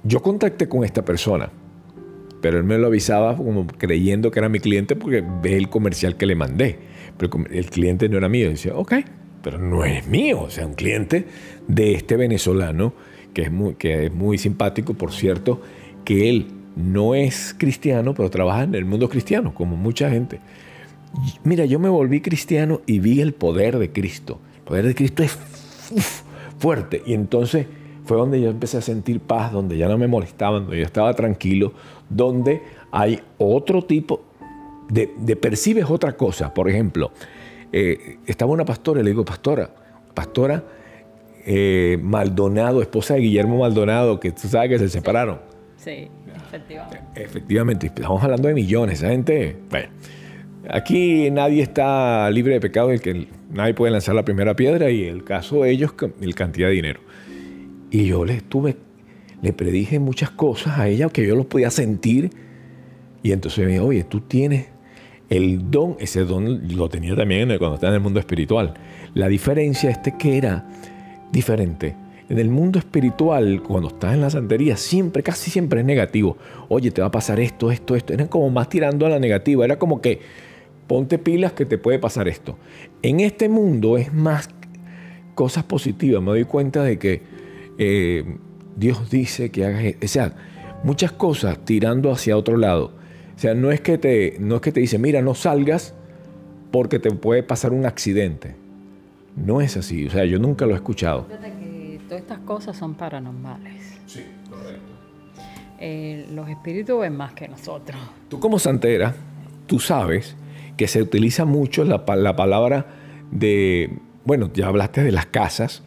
yo 0.04 0.22
contacté 0.22 0.70
con 0.70 0.84
esta 0.84 1.04
persona 1.04 1.50
pero 2.42 2.58
él 2.58 2.64
me 2.64 2.78
lo 2.78 2.88
avisaba 2.88 3.36
como 3.36 3.66
creyendo 3.66 4.32
que 4.32 4.40
era 4.40 4.48
mi 4.48 4.60
cliente 4.60 4.96
porque 4.96 5.24
ve 5.42 5.58
el 5.58 5.70
comercial 5.70 6.16
que 6.18 6.26
le 6.26 6.36
mandé. 6.36 6.78
Pero 7.18 7.32
el 7.50 7.70
cliente 7.70 8.10
no 8.10 8.18
era 8.18 8.30
mío. 8.30 8.48
Y 8.48 8.52
decía, 8.52 8.76
ok, 8.76 8.94
pero 9.42 9.58
no 9.58 9.86
es 9.86 10.08
mío. 10.08 10.42
O 10.42 10.50
sea, 10.50 10.66
un 10.66 10.74
cliente 10.74 11.26
de 11.68 11.94
este 11.94 12.16
venezolano, 12.16 12.94
que 13.34 13.44
es 13.44 13.52
muy, 13.52 13.76
que 13.76 14.06
es 14.06 14.14
muy 14.14 14.38
simpático, 14.38 14.94
por 14.94 15.12
cierto, 15.12 15.62
que 16.06 16.30
él 16.30 16.48
no 16.76 17.16
es 17.16 17.56
cristiano, 17.58 18.14
pero 18.14 18.30
trabaja 18.30 18.64
en 18.64 18.76
el 18.76 18.86
mundo 18.86 19.10
cristiano, 19.10 19.54
como 19.54 19.76
mucha 19.76 20.10
gente. 20.10 20.40
Mira, 21.44 21.66
yo 21.66 21.80
me 21.80 21.90
volví 21.90 22.22
cristiano 22.22 22.82
y 22.86 23.00
vi 23.00 23.22
el 23.22 23.34
poder 23.34 23.80
de 23.80 23.92
Cristo. 23.92 24.40
El 24.58 24.62
poder 24.64 24.86
de 24.86 24.96
Cristo 24.96 25.24
es 25.24 25.38
fuerte. 26.60 27.02
Y 27.06 27.14
entonces 27.14 27.66
fue 28.06 28.18
donde 28.18 28.40
yo 28.42 28.50
empecé 28.50 28.78
a 28.78 28.82
sentir 28.82 29.20
paz, 29.20 29.52
donde 29.52 29.78
ya 29.78 29.88
no 29.88 29.98
me 29.98 30.08
molestaban, 30.08 30.64
donde 30.64 30.80
yo 30.80 30.86
estaba 30.86 31.14
tranquilo, 31.14 31.74
donde 32.10 32.62
hay 32.92 33.20
otro 33.38 33.84
tipo 33.84 34.22
de, 34.90 35.36
percibes 35.36 35.86
otra 35.90 36.14
cosa. 36.14 36.54
Por 36.54 36.70
ejemplo, 36.70 37.12
eh, 37.72 38.18
estaba 38.26 38.52
una 38.52 38.66
pastora 38.66 39.02
y 39.02 39.04
le 39.04 39.12
digo, 39.12 39.26
pastora, 39.26 39.70
pastora 40.14 40.64
eh, 41.46 41.98
Maldonado, 42.02 42.82
esposa 42.82 43.14
de 43.14 43.22
Guillermo 43.22 43.60
Maldonado, 43.60 44.20
que 44.20 44.32
tú 44.32 44.48
sabes 44.48 44.70
que 44.70 44.80
se 44.80 44.90
separaron. 44.90 45.40
Sí, 45.78 46.10
efectivamente. 46.48 47.00
Efectivamente, 47.16 47.88
estamos 47.88 48.24
hablando 48.24 48.48
de 48.48 48.54
millones, 48.54 49.00
esa 49.00 49.10
gente, 49.10 49.56
bueno. 49.70 49.90
Aquí 50.70 51.32
nadie 51.32 51.64
está 51.64 52.30
libre 52.30 52.56
de 52.56 52.60
pecado, 52.60 52.92
el 52.92 53.00
que 53.00 53.28
nadie 53.50 53.74
puede 53.74 53.94
lanzar 53.94 54.16
la 54.16 54.26
primera 54.26 54.54
piedra 54.54 54.90
y 54.90 55.06
el 55.06 55.24
caso 55.24 55.64
de 55.64 55.72
ellos, 55.72 55.94
el 56.20 56.36
cantidad 56.36 56.68
de 56.68 56.74
dinero. 56.74 57.00
Y 57.90 58.08
yo 58.08 58.26
le 58.26 58.34
estuve, 58.34 58.76
le 59.42 59.54
predije 59.54 60.00
muchas 60.00 60.32
cosas 60.32 60.78
a 60.78 60.90
ella 60.90 61.08
que 61.08 61.26
yo 61.26 61.38
los 61.38 61.46
podía 61.46 61.72
sentir. 61.72 62.32
Y 63.24 63.32
entonces 63.32 63.66
me 63.66 63.72
dijo, 63.72 63.86
oye, 63.86 64.04
tú 64.04 64.20
tienes 64.20 64.68
el 65.30 65.70
don, 65.70 65.96
ese 66.00 66.24
don 66.24 66.76
lo 66.76 66.90
tenía 66.90 67.16
también 67.16 67.50
cuando 67.58 67.76
estaba 67.76 67.92
en 67.92 67.96
el 67.96 68.02
mundo 68.02 68.20
espiritual. 68.20 68.74
La 69.14 69.28
diferencia 69.28 69.90
es 69.90 70.00
que 70.18 70.38
era 70.38 70.66
diferente. 71.32 71.96
En 72.30 72.40
el 72.40 72.50
mundo 72.50 72.78
espiritual, 72.78 73.64
cuando 73.64 73.88
estás 73.88 74.14
en 74.14 74.22
la 74.22 74.30
santería, 74.30 74.76
siempre, 74.76 75.24
casi 75.24 75.50
siempre 75.50 75.80
es 75.80 75.86
negativo. 75.86 76.38
Oye, 76.68 76.92
te 76.92 77.02
va 77.02 77.08
a 77.08 77.12
pasar 77.12 77.40
esto, 77.40 77.72
esto, 77.72 77.96
esto. 77.96 78.14
Eran 78.14 78.28
como 78.28 78.50
más 78.50 78.68
tirando 78.68 79.06
a 79.06 79.10
la 79.10 79.20
negativa. 79.20 79.64
Era 79.64 79.80
como 79.80 80.02
que 80.02 80.20
ponte 80.88 81.18
pilas 81.20 81.54
que 81.54 81.66
te 81.66 81.78
puede 81.78 82.00
pasar 82.00 82.28
esto. 82.28 82.58
En 83.02 83.22
este 83.22 83.48
mundo 83.48 83.98
es 83.98 84.14
más 84.14 84.50
cosas 85.36 85.64
positivas. 85.64 86.22
Me 86.22 86.32
doy 86.32 86.44
cuenta 86.44 86.84
de 86.84 87.00
que 87.00 87.22
eh, 87.78 88.26
Dios 88.76 89.10
dice 89.10 89.50
que 89.50 89.66
hagas, 89.66 89.84
e-, 89.84 89.98
o 90.04 90.08
sea, 90.08 90.34
muchas 90.84 91.14
cosas 91.14 91.64
tirando 91.64 92.12
hacia 92.12 92.36
otro 92.36 92.58
lado. 92.58 92.97
O 93.38 93.40
sea, 93.40 93.54
no 93.54 93.72
es 93.72 93.82
que 93.82 94.00
te, 94.00 94.36
no 94.40 94.56
es 94.56 94.62
que 94.62 94.72
te 94.72 94.80
dice, 94.80 94.98
mira, 94.98 95.22
no 95.22 95.36
salgas 95.36 95.94
porque 96.72 96.98
te 96.98 97.12
puede 97.12 97.44
pasar 97.44 97.72
un 97.72 97.86
accidente. 97.86 98.56
No 99.36 99.62
es 99.62 99.78
así. 99.78 100.08
O 100.08 100.10
sea, 100.10 100.26
yo 100.26 100.40
nunca 100.40 100.66
lo 100.66 100.72
he 100.72 100.76
escuchado. 100.76 101.26
Fíjate 101.26 101.52
que 101.52 102.00
todas 102.08 102.22
estas 102.22 102.40
cosas 102.40 102.76
son 102.76 102.96
paranormales. 102.96 104.00
Sí, 104.08 104.26
correcto. 104.50 104.82
Eh, 105.80 106.26
los 106.34 106.50
espíritus 106.50 107.00
ven 107.00 107.16
más 107.16 107.34
que 107.34 107.48
nosotros. 107.48 108.02
Tú 108.28 108.40
como 108.40 108.58
santera, 108.58 109.14
tú 109.68 109.80
sabes 109.80 110.36
que 110.76 110.88
se 110.88 111.04
utiliza 111.04 111.46
mucho 111.46 111.84
la, 111.84 112.04
la 112.16 112.36
palabra 112.36 112.88
de, 113.30 114.00
bueno, 114.26 114.50
ya 114.52 114.66
hablaste 114.66 115.04
de 115.04 115.12
las 115.12 115.28
casas, 115.28 115.84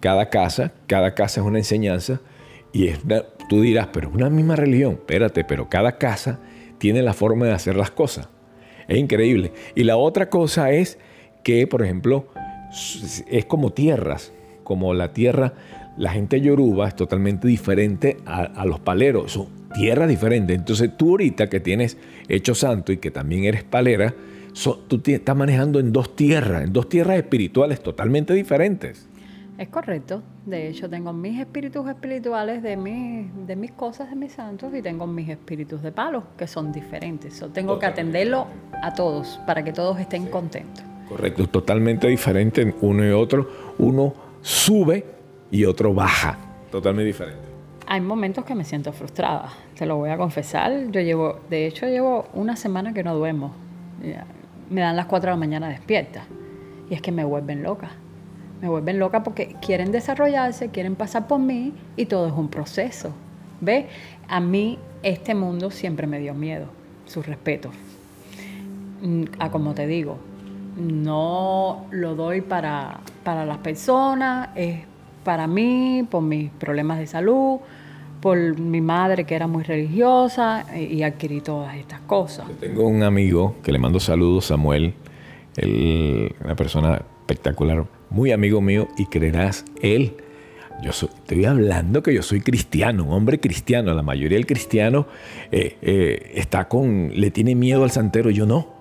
cada 0.00 0.28
casa, 0.28 0.74
cada 0.86 1.14
casa 1.14 1.40
es 1.40 1.46
una 1.46 1.58
enseñanza 1.58 2.20
y 2.74 2.88
es 2.88 3.00
tú 3.48 3.62
dirás, 3.62 3.88
pero 3.90 4.10
es 4.10 4.14
una 4.14 4.28
misma 4.28 4.56
religión, 4.56 4.92
espérate, 4.92 5.44
pero 5.44 5.70
cada 5.70 5.96
casa 5.96 6.40
tiene 6.80 7.02
la 7.02 7.12
forma 7.12 7.46
de 7.46 7.52
hacer 7.52 7.76
las 7.76 7.92
cosas. 7.92 8.28
Es 8.88 8.98
increíble. 8.98 9.52
Y 9.76 9.84
la 9.84 9.96
otra 9.96 10.28
cosa 10.30 10.72
es 10.72 10.98
que, 11.44 11.68
por 11.68 11.82
ejemplo, 11.82 12.26
es 13.28 13.44
como 13.44 13.70
tierras, 13.70 14.32
como 14.64 14.94
la 14.94 15.12
tierra, 15.12 15.52
la 15.96 16.10
gente 16.10 16.40
yoruba 16.40 16.88
es 16.88 16.96
totalmente 16.96 17.46
diferente 17.46 18.16
a, 18.24 18.64
los 18.64 18.80
paleros, 18.80 19.32
son 19.32 19.48
tierras 19.74 20.08
diferentes. 20.08 20.56
Entonces 20.56 20.90
tú 20.96 21.10
ahorita 21.10 21.48
que 21.48 21.60
tienes 21.60 21.98
hecho 22.28 22.54
santo 22.54 22.92
y 22.92 22.96
que 22.96 23.10
también 23.10 23.44
eres 23.44 23.62
palera, 23.62 24.14
tú 24.88 25.02
estás 25.04 25.36
manejando 25.36 25.78
en 25.78 25.92
dos 25.92 26.16
tierras, 26.16 26.64
en 26.64 26.72
dos 26.72 26.88
tierras 26.88 27.18
espirituales 27.18 27.82
totalmente 27.82 28.32
diferentes. 28.32 29.06
Es 29.60 29.68
correcto. 29.68 30.22
De 30.46 30.68
hecho, 30.68 30.88
tengo 30.88 31.12
mis 31.12 31.38
espíritus 31.38 31.86
espirituales 31.86 32.62
de, 32.62 32.78
de 33.46 33.56
mis 33.56 33.72
cosas, 33.72 34.08
de 34.08 34.16
mis 34.16 34.32
santos, 34.32 34.72
y 34.74 34.80
tengo 34.80 35.06
mis 35.06 35.28
espíritus 35.28 35.82
de 35.82 35.92
palo, 35.92 36.22
que 36.38 36.46
son 36.46 36.72
diferentes. 36.72 37.44
tengo 37.52 37.78
que 37.78 37.84
atenderlo 37.84 38.46
a 38.82 38.94
todos 38.94 39.38
para 39.46 39.62
que 39.62 39.74
todos 39.74 40.00
estén 40.00 40.28
contentos. 40.28 40.82
Correcto, 41.06 41.46
totalmente 41.46 42.08
diferente 42.08 42.74
uno 42.80 43.06
y 43.06 43.10
otro. 43.10 43.50
Uno 43.76 44.14
sube 44.40 45.04
y 45.50 45.66
otro 45.66 45.92
baja. 45.92 46.38
Totalmente 46.70 47.08
diferente. 47.08 47.42
Hay 47.86 48.00
momentos 48.00 48.46
que 48.46 48.54
me 48.54 48.64
siento 48.64 48.94
frustrada, 48.94 49.50
te 49.78 49.84
lo 49.84 49.96
voy 49.98 50.08
a 50.08 50.16
confesar. 50.16 50.90
Yo 50.90 51.02
llevo, 51.02 51.38
de 51.50 51.66
hecho, 51.66 51.84
llevo 51.84 52.28
una 52.32 52.56
semana 52.56 52.94
que 52.94 53.04
no 53.04 53.14
duermo. 53.14 53.52
Me 54.70 54.80
dan 54.80 54.96
las 54.96 55.04
4 55.04 55.32
de 55.32 55.36
la 55.36 55.38
mañana 55.38 55.68
despierta. 55.68 56.24
Y 56.88 56.94
es 56.94 57.02
que 57.02 57.12
me 57.12 57.24
vuelven 57.24 57.62
loca 57.62 57.90
me 58.60 58.68
vuelven 58.68 58.98
loca 58.98 59.22
porque 59.22 59.56
quieren 59.60 59.92
desarrollarse, 59.92 60.68
quieren 60.68 60.96
pasar 60.96 61.26
por 61.26 61.40
mí 61.40 61.72
y 61.96 62.06
todo 62.06 62.26
es 62.26 62.32
un 62.32 62.48
proceso. 62.48 63.12
¿Ve? 63.60 63.86
A 64.28 64.40
mí 64.40 64.78
este 65.02 65.34
mundo 65.34 65.70
siempre 65.70 66.06
me 66.06 66.18
dio 66.18 66.34
miedo, 66.34 66.66
su 67.06 67.22
respeto. 67.22 67.70
Mm, 69.02 69.24
a 69.38 69.50
como 69.50 69.74
te 69.74 69.86
digo, 69.86 70.18
no 70.76 71.86
lo 71.90 72.14
doy 72.14 72.40
para, 72.42 73.00
para 73.24 73.44
las 73.44 73.58
personas, 73.58 74.50
es 74.54 74.80
para 75.24 75.46
mí, 75.46 76.06
por 76.10 76.22
mis 76.22 76.50
problemas 76.50 76.98
de 76.98 77.06
salud, 77.06 77.58
por 78.20 78.58
mi 78.58 78.80
madre 78.80 79.24
que 79.24 79.34
era 79.34 79.46
muy 79.46 79.62
religiosa 79.62 80.66
y 80.76 81.02
adquirí 81.02 81.40
todas 81.40 81.74
estas 81.76 82.00
cosas. 82.00 82.46
tengo 82.60 82.86
un 82.86 83.02
amigo 83.02 83.56
que 83.62 83.72
le 83.72 83.78
mando 83.78 84.00
saludos, 84.00 84.46
Samuel, 84.46 84.94
una 86.44 86.54
persona 86.56 87.02
espectacular, 87.20 87.84
muy 88.10 88.32
amigo 88.32 88.60
mío, 88.60 88.88
y 88.98 89.06
creerás, 89.06 89.64
él, 89.80 90.14
yo 90.82 90.90
estoy 90.90 91.44
hablando 91.44 92.02
que 92.02 92.14
yo 92.14 92.22
soy 92.22 92.40
cristiano, 92.40 93.04
un 93.04 93.12
hombre 93.12 93.38
cristiano, 93.38 93.92
la 93.94 94.02
mayoría 94.02 94.36
del 94.36 94.46
cristiano 94.46 95.06
eh, 95.52 95.76
eh, 95.82 96.32
está 96.34 96.68
con, 96.68 97.12
le 97.14 97.30
tiene 97.30 97.54
miedo 97.54 97.84
al 97.84 97.90
santero, 97.90 98.30
yo 98.30 98.46
no. 98.46 98.80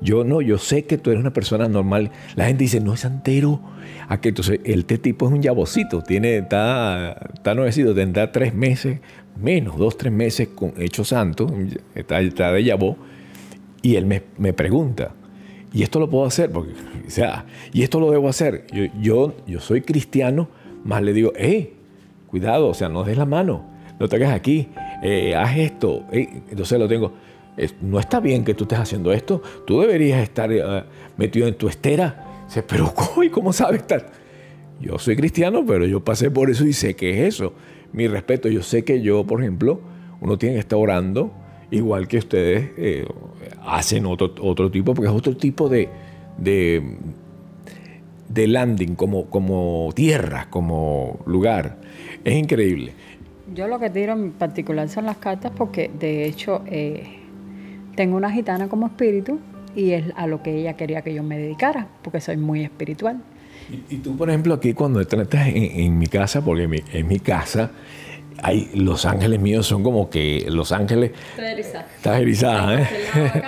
Yo 0.00 0.22
no, 0.22 0.40
yo 0.40 0.58
sé 0.58 0.84
que 0.84 0.96
tú 0.96 1.10
eres 1.10 1.20
una 1.20 1.32
persona 1.32 1.66
normal. 1.66 2.12
La 2.36 2.46
gente 2.46 2.62
dice, 2.62 2.78
no 2.78 2.94
es 2.94 3.00
santero. 3.00 3.60
¿A 4.06 4.20
que 4.20 4.28
Entonces, 4.28 4.60
este 4.62 4.96
tipo 4.96 5.26
es 5.26 5.32
un 5.32 5.42
yabocito, 5.42 6.02
tiene, 6.02 6.38
está, 6.38 7.30
está 7.34 7.54
nuevecito, 7.54 7.94
tendrá 7.94 8.30
tres 8.30 8.54
meses, 8.54 9.00
menos, 9.36 9.76
dos, 9.76 9.98
tres 9.98 10.12
meses 10.12 10.48
con 10.54 10.72
hecho 10.78 11.04
santo, 11.04 11.52
está, 11.94 12.20
de 12.52 12.64
yabó. 12.64 12.96
Y 13.82 13.96
él 13.96 14.06
me 14.06 14.52
pregunta, 14.52 15.14
y 15.72 15.82
esto 15.82 16.00
lo 16.00 16.08
puedo 16.08 16.24
hacer, 16.24 16.50
porque, 16.50 16.72
o 17.06 17.10
sea, 17.10 17.44
y 17.72 17.82
esto 17.82 18.00
lo 18.00 18.10
debo 18.10 18.28
hacer. 18.28 18.66
Yo, 19.00 19.34
yo, 19.46 19.60
soy 19.60 19.82
cristiano, 19.82 20.48
más 20.84 21.02
le 21.02 21.12
digo, 21.12 21.32
hey, 21.36 21.74
cuidado, 22.26 22.68
o 22.68 22.74
sea, 22.74 22.88
no 22.88 23.04
des 23.04 23.18
la 23.18 23.26
mano, 23.26 23.64
no 23.98 24.08
te 24.08 24.16
hagas 24.16 24.32
aquí, 24.32 24.68
eh, 25.02 25.34
haz 25.34 25.56
esto. 25.58 26.04
entonces 26.10 26.78
lo 26.78 26.88
tengo, 26.88 27.12
no 27.82 27.98
está 27.98 28.20
bien 28.20 28.44
que 28.44 28.54
tú 28.54 28.64
estés 28.64 28.78
haciendo 28.78 29.12
esto, 29.12 29.42
tú 29.66 29.80
deberías 29.80 30.22
estar 30.22 30.50
eh, 30.52 30.84
metido 31.16 31.46
en 31.46 31.54
tu 31.54 31.68
estera. 31.68 32.44
Dice, 32.46 32.62
pero 32.62 32.92
¿cómo, 32.94 33.30
¿cómo 33.30 33.52
sabes 33.52 33.82
estar? 33.82 34.06
Yo 34.80 34.98
soy 34.98 35.16
cristiano, 35.16 35.64
pero 35.66 35.86
yo 35.86 36.04
pasé 36.04 36.30
por 36.30 36.50
eso 36.50 36.64
y 36.64 36.72
sé 36.72 36.94
qué 36.94 37.10
es 37.26 37.34
eso. 37.34 37.52
Mi 37.92 38.06
respeto, 38.06 38.48
yo 38.48 38.62
sé 38.62 38.84
que 38.84 39.02
yo, 39.02 39.24
por 39.24 39.40
ejemplo, 39.40 39.80
uno 40.20 40.38
tiene 40.38 40.54
que 40.54 40.60
estar 40.60 40.78
orando 40.78 41.32
igual 41.70 42.08
que 42.08 42.18
ustedes 42.18 42.70
eh, 42.76 43.06
hacen 43.66 44.06
otro, 44.06 44.34
otro 44.40 44.70
tipo, 44.70 44.94
porque 44.94 45.08
es 45.08 45.14
otro 45.14 45.36
tipo 45.36 45.68
de, 45.68 45.88
de, 46.38 48.46
landing, 48.46 48.94
como, 48.94 49.26
como 49.26 49.90
tierra, 49.94 50.48
como 50.50 51.20
lugar. 51.26 51.78
Es 52.24 52.34
increíble. 52.34 52.92
Yo 53.54 53.68
lo 53.68 53.78
que 53.78 53.90
tiro 53.90 54.12
en 54.12 54.32
particular 54.32 54.88
son 54.88 55.06
las 55.06 55.16
cartas 55.16 55.52
porque 55.56 55.90
de 55.98 56.26
hecho 56.26 56.62
eh, 56.66 57.18
tengo 57.96 58.16
una 58.16 58.30
gitana 58.30 58.68
como 58.68 58.86
espíritu 58.86 59.38
y 59.74 59.92
es 59.92 60.04
a 60.16 60.26
lo 60.26 60.42
que 60.42 60.58
ella 60.58 60.74
quería 60.74 61.02
que 61.02 61.14
yo 61.14 61.22
me 61.22 61.38
dedicara, 61.38 61.88
porque 62.02 62.20
soy 62.20 62.36
muy 62.36 62.62
espiritual. 62.62 63.22
Y, 63.90 63.96
tú, 63.96 64.16
por 64.16 64.30
ejemplo, 64.30 64.54
aquí 64.54 64.72
cuando 64.72 65.00
estás 65.00 65.28
en, 65.30 65.98
mi 65.98 66.06
casa, 66.06 66.42
porque 66.42 66.66
mi, 66.66 66.82
en 66.92 67.06
mi 67.06 67.18
casa 67.18 67.70
hay, 68.42 68.70
los 68.74 69.04
ángeles 69.06 69.40
míos 69.40 69.66
son 69.66 69.82
como 69.82 70.08
que 70.10 70.46
los 70.48 70.72
ángeles. 70.72 71.12
Estás 71.96 72.20
erizada. 72.20 72.80
¿eh? 72.82 72.88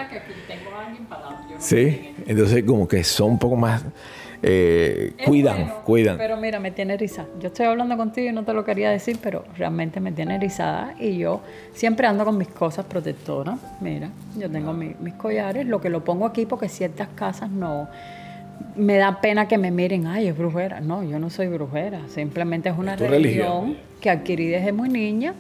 Sí, 1.59 2.15
entonces 2.27 2.65
como 2.65 2.89
que 2.89 3.05
son 3.05 3.33
un 3.33 3.39
poco 3.39 3.55
más. 3.57 3.85
eh, 4.43 5.13
cuidan, 5.27 5.75
cuidan. 5.85 6.17
Pero 6.17 6.39
mira, 6.39 6.59
me 6.59 6.71
tiene 6.71 6.95
erizada. 6.95 7.29
Yo 7.39 7.49
estoy 7.49 7.67
hablando 7.67 7.99
contigo 7.99 8.31
y 8.31 8.33
no 8.33 8.45
te 8.45 8.55
lo 8.55 8.65
quería 8.65 8.91
decir, 8.91 9.19
pero 9.23 9.45
realmente 9.59 10.01
me 10.01 10.13
tiene 10.13 10.37
erizada. 10.37 10.95
Y 10.99 11.19
yo 11.19 11.43
siempre 11.75 12.07
ando 12.07 12.25
con 12.25 12.39
mis 12.39 12.49
cosas 12.49 12.87
protectoras. 12.87 13.59
Mira, 13.83 14.09
yo 14.39 14.51
tengo 14.51 14.73
mis 14.73 15.15
collares, 15.15 15.67
lo 15.67 15.83
que 15.83 15.91
lo 15.91 16.03
pongo 16.03 16.25
aquí 16.25 16.47
porque 16.47 16.71
ciertas 16.71 17.09
casas 17.15 17.51
no. 17.51 17.89
Me 18.77 18.97
da 18.97 19.21
pena 19.21 19.47
que 19.47 19.59
me 19.59 19.71
miren, 19.71 20.07
ay, 20.07 20.29
es 20.29 20.37
brujera. 20.39 20.81
No, 20.81 21.03
yo 21.05 21.19
no 21.19 21.29
soy 21.29 21.49
brujera. 21.49 22.01
Simplemente 22.09 22.71
es 22.71 22.79
una 22.79 22.97
religión, 22.97 23.77
que 24.01 24.11
adquirí 24.11 24.47
desde 24.47 24.73
muy 24.73 24.89
niña 24.89 25.35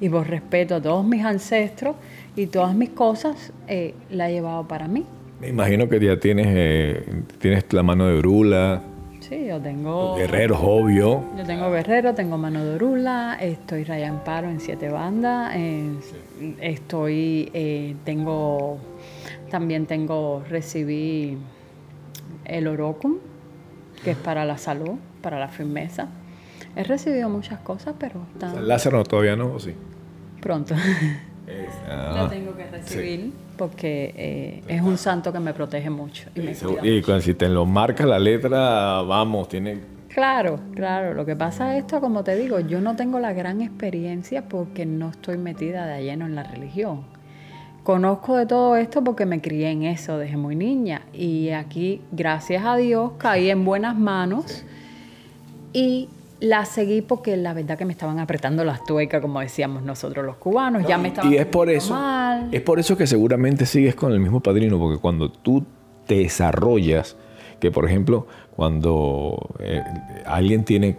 y 0.00 0.08
por 0.08 0.28
respeto 0.28 0.76
a 0.76 0.82
todos 0.82 1.04
mis 1.04 1.24
ancestros 1.24 1.96
y 2.36 2.46
todas 2.46 2.74
mis 2.74 2.90
cosas, 2.90 3.52
eh, 3.68 3.94
la 4.10 4.28
he 4.28 4.34
llevado 4.34 4.66
para 4.66 4.88
mí. 4.88 5.04
Me 5.40 5.48
imagino 5.48 5.88
que 5.88 6.00
ya 6.00 6.18
tienes, 6.18 6.46
eh, 6.50 7.22
tienes 7.38 7.64
la 7.72 7.82
mano 7.82 8.06
de 8.06 8.18
brula. 8.18 8.82
Sí, 9.20 9.46
yo 9.46 9.60
tengo... 9.60 10.16
Guerreros, 10.16 10.58
obvio. 10.62 11.24
Yo 11.36 11.44
tengo 11.44 11.70
guerrero, 11.70 12.14
tengo 12.14 12.36
mano 12.36 12.64
de 12.64 12.74
brula, 12.74 13.38
estoy 13.40 13.84
Ryan 13.84 14.22
Paro 14.22 14.50
en 14.50 14.60
siete 14.60 14.90
bandas, 14.90 15.54
estoy, 16.60 17.50
eh, 17.54 17.94
tengo, 18.04 18.78
también 19.50 19.86
tengo, 19.86 20.42
recibí 20.50 21.38
el 22.44 22.66
Orocum, 22.66 23.16
que 24.02 24.10
es 24.10 24.16
para 24.18 24.44
la 24.44 24.58
salud, 24.58 24.96
para 25.22 25.38
la 25.38 25.48
firmeza. 25.48 26.08
He 26.76 26.84
recibido 26.84 27.28
muchas 27.28 27.60
cosas, 27.60 27.94
pero... 27.98 28.20
Está... 28.32 28.60
Lázaro 28.60 29.02
todavía 29.04 29.36
no, 29.36 29.54
¿o 29.54 29.60
sí? 29.60 29.74
Pronto. 30.40 30.74
Lo 32.16 32.28
tengo 32.28 32.56
que 32.56 32.66
recibir 32.66 33.32
porque 33.56 34.14
eh, 34.16 34.62
es 34.66 34.82
un 34.82 34.96
santo 34.98 35.32
que 35.32 35.40
me 35.40 35.52
protege 35.52 35.90
mucho. 35.90 36.28
Y, 36.34 36.40
y 36.88 37.02
cuando, 37.02 37.20
si 37.20 37.34
te 37.34 37.48
lo 37.48 37.66
marca 37.66 38.06
la 38.06 38.18
letra, 38.18 39.02
vamos, 39.02 39.48
tiene... 39.48 39.80
Claro, 40.08 40.60
claro. 40.74 41.12
Lo 41.12 41.26
que 41.26 41.36
pasa 41.36 41.76
es 41.76 41.84
esto, 41.84 42.00
como 42.00 42.24
te 42.24 42.36
digo, 42.36 42.60
yo 42.60 42.80
no 42.80 42.96
tengo 42.96 43.18
la 43.18 43.32
gran 43.32 43.60
experiencia 43.60 44.48
porque 44.48 44.86
no 44.86 45.10
estoy 45.10 45.38
metida 45.38 45.86
de 45.86 46.04
lleno 46.04 46.24
en 46.26 46.34
la 46.34 46.44
religión. 46.44 47.02
Conozco 47.82 48.36
de 48.36 48.46
todo 48.46 48.76
esto 48.76 49.04
porque 49.04 49.26
me 49.26 49.40
crié 49.40 49.70
en 49.70 49.82
eso 49.82 50.16
desde 50.16 50.36
muy 50.36 50.56
niña 50.56 51.02
y 51.12 51.50
aquí, 51.50 52.00
gracias 52.12 52.64
a 52.64 52.76
Dios, 52.76 53.12
caí 53.18 53.50
en 53.50 53.64
buenas 53.64 53.98
manos 53.98 54.64
y 55.74 56.08
la 56.40 56.64
seguí 56.64 57.00
porque 57.00 57.36
la 57.36 57.54
verdad 57.54 57.78
que 57.78 57.84
me 57.84 57.92
estaban 57.92 58.18
apretando 58.18 58.64
las 58.64 58.84
tuercas, 58.84 59.20
como 59.20 59.40
decíamos 59.40 59.82
nosotros 59.82 60.24
los 60.24 60.36
cubanos. 60.36 60.86
ya 60.86 60.98
me 60.98 61.08
estaban 61.08 61.32
y 61.32 61.36
es 61.36 61.46
por 61.46 61.70
eso, 61.70 61.96
Es 62.52 62.60
por 62.60 62.78
eso 62.78 62.96
que 62.96 63.06
seguramente 63.06 63.66
sigues 63.66 63.94
con 63.94 64.12
el 64.12 64.20
mismo 64.20 64.40
padrino, 64.40 64.78
porque 64.78 65.00
cuando 65.00 65.30
tú 65.30 65.64
te 66.06 66.16
desarrollas, 66.16 67.16
que 67.60 67.70
por 67.70 67.86
ejemplo, 67.86 68.26
cuando 68.56 69.54
eh, 69.60 69.82
alguien 70.26 70.64
tiene, 70.64 70.96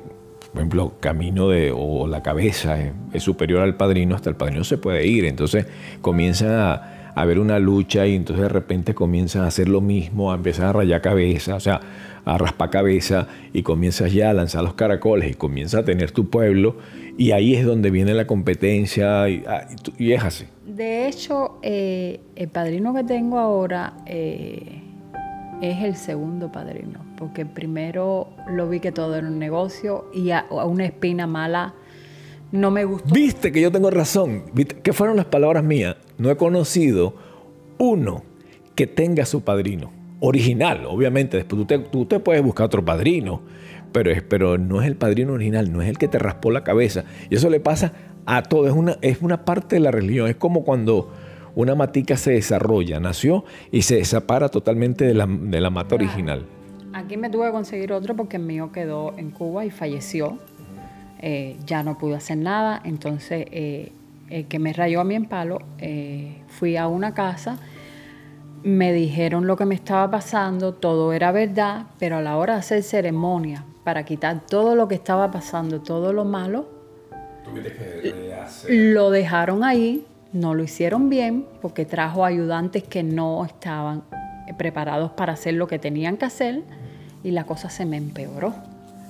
por 0.51 0.61
ejemplo, 0.61 0.93
camino 0.99 1.49
de, 1.49 1.71
o 1.75 2.07
la 2.07 2.23
cabeza 2.23 2.77
es, 3.13 3.23
superior 3.23 3.61
al 3.61 3.75
padrino, 3.75 4.15
hasta 4.15 4.29
el 4.29 4.35
padrino 4.35 4.63
se 4.63 4.77
puede 4.77 5.05
ir. 5.05 5.25
Entonces 5.25 5.67
comienza 6.01 6.73
a, 6.73 7.11
a 7.13 7.21
haber 7.21 7.39
una 7.39 7.59
lucha 7.59 8.07
y 8.07 8.15
entonces 8.15 8.43
de 8.43 8.49
repente 8.49 8.95
comienzan 8.95 9.43
a 9.43 9.47
hacer 9.47 9.69
lo 9.69 9.81
mismo, 9.81 10.31
a 10.31 10.35
empezar 10.35 10.67
a 10.67 10.73
rayar 10.73 11.01
cabeza. 11.01 11.55
O 11.55 11.59
sea, 11.59 11.81
a 12.25 12.37
raspar 12.39 12.71
cabeza 12.71 13.27
y 13.53 13.61
comienzas 13.61 14.11
ya 14.11 14.31
a 14.31 14.33
lanzar 14.33 14.63
los 14.63 14.73
caracoles 14.73 15.31
y 15.31 15.35
comienzas 15.35 15.81
a 15.81 15.85
tener 15.85 16.11
tu 16.11 16.29
pueblo 16.29 16.75
y 17.17 17.31
ahí 17.31 17.55
es 17.55 17.65
donde 17.65 17.91
viene 17.91 18.13
la 18.13 18.27
competencia 18.27 19.29
y, 19.29 19.43
ah, 19.47 19.67
es 19.99 20.23
así. 20.23 20.45
De 20.65 21.07
hecho, 21.07 21.59
eh, 21.61 22.19
el 22.35 22.49
padrino 22.49 22.93
que 22.93 23.03
tengo 23.03 23.37
ahora 23.37 23.93
eh, 24.07 24.81
es 25.61 25.83
el 25.83 25.95
segundo 25.95 26.51
padrino, 26.51 27.05
porque 27.17 27.45
primero 27.45 28.29
lo 28.49 28.67
vi 28.67 28.79
que 28.79 28.91
todo 28.91 29.15
era 29.15 29.27
un 29.27 29.39
negocio 29.39 30.09
y 30.13 30.31
a, 30.31 30.45
una 30.49 30.85
espina 30.85 31.27
mala 31.27 31.75
no 32.51 32.71
me 32.71 32.85
gustó. 32.85 33.13
Viste 33.13 33.51
que 33.51 33.61
yo 33.61 33.71
tengo 33.71 33.89
razón. 33.91 34.43
¿Qué 34.81 34.93
fueron 34.93 35.17
las 35.17 35.25
palabras 35.25 35.63
mías? 35.63 35.97
No 36.17 36.29
he 36.29 36.37
conocido 36.37 37.13
uno 37.77 38.23
que 38.75 38.87
tenga 38.87 39.25
su 39.25 39.41
padrino 39.41 39.94
original, 40.27 40.85
obviamente. 40.85 41.37
Después 41.37 41.67
tú 41.91 42.05
te, 42.05 42.19
puedes 42.19 42.43
buscar 42.43 42.65
otro 42.65 42.83
padrino, 42.83 43.41
pero, 43.91 44.11
es, 44.11 44.21
pero 44.21 44.57
no 44.57 44.81
es 44.81 44.87
el 44.87 44.95
padrino 44.95 45.33
original, 45.33 45.71
no 45.71 45.81
es 45.81 45.89
el 45.89 45.97
que 45.97 46.07
te 46.07 46.19
raspó 46.19 46.51
la 46.51 46.63
cabeza. 46.63 47.05
Y 47.29 47.35
eso 47.35 47.49
le 47.49 47.59
pasa 47.59 47.93
a 48.25 48.43
todo, 48.43 48.67
es 48.67 48.73
una, 48.73 48.97
es 49.01 49.21
una 49.21 49.45
parte 49.45 49.75
de 49.75 49.79
la 49.81 49.91
religión. 49.91 50.27
Es 50.27 50.35
como 50.35 50.63
cuando 50.63 51.11
una 51.55 51.75
matica 51.75 52.17
se 52.17 52.31
desarrolla, 52.31 52.99
nació 52.99 53.45
y 53.71 53.83
se 53.83 54.03
separa 54.05 54.49
totalmente 54.49 55.05
de 55.05 55.13
la, 55.13 55.27
de 55.27 55.61
la 55.61 55.69
mata 55.69 55.95
original. 55.95 56.45
Aquí 56.93 57.17
me 57.17 57.29
tuve 57.29 57.47
que 57.47 57.51
conseguir 57.51 57.91
otro 57.93 58.15
porque 58.15 58.37
el 58.37 58.43
mío 58.43 58.71
quedó 58.71 59.13
en 59.17 59.31
Cuba 59.31 59.65
y 59.65 59.69
falleció. 59.69 60.37
Eh, 61.19 61.55
ya 61.65 61.83
no 61.83 61.97
pude 61.97 62.15
hacer 62.15 62.37
nada, 62.37 62.81
entonces 62.83 63.45
eh, 63.51 63.91
el 64.29 64.45
que 64.45 64.59
me 64.59 64.73
rayó 64.73 65.01
a 65.01 65.03
mí 65.03 65.15
en 65.15 65.25
palo, 65.25 65.59
eh, 65.77 66.37
fui 66.47 66.77
a 66.77 66.87
una 66.87 67.13
casa 67.13 67.57
me 68.65 68.91
dijeron 68.93 69.45
lo 69.45 69.57
que 69.57 69.65
me 69.65 69.75
estaba 69.75 70.09
pasando, 70.09 70.73
todo 70.73 71.13
era 71.13 71.31
verdad, 71.31 71.83
pero 71.99 72.17
a 72.17 72.21
la 72.23 72.35
hora 72.35 72.53
de 72.53 72.59
hacer 72.61 72.81
ceremonia 72.81 73.63
para 73.83 74.05
quitar 74.05 74.41
todo 74.47 74.75
lo 74.75 74.87
que 74.87 74.95
estaba 74.95 75.29
pasando, 75.29 75.81
todo 75.81 76.13
lo 76.13 76.25
malo, 76.25 76.67
lo 78.67 79.11
dejaron 79.11 79.63
ahí, 79.63 80.03
no 80.33 80.55
lo 80.55 80.63
hicieron 80.63 81.09
bien 81.11 81.45
porque 81.61 81.85
trajo 81.85 82.25
ayudantes 82.25 82.83
que 82.83 83.03
no 83.03 83.45
estaban 83.45 84.01
preparados 84.57 85.11
para 85.11 85.33
hacer 85.33 85.53
lo 85.53 85.67
que 85.67 85.77
tenían 85.77 86.17
que 86.17 86.25
hacer 86.25 86.63
y 87.23 87.29
la 87.29 87.43
cosa 87.43 87.69
se 87.69 87.85
me 87.85 87.97
empeoró. 87.97 88.55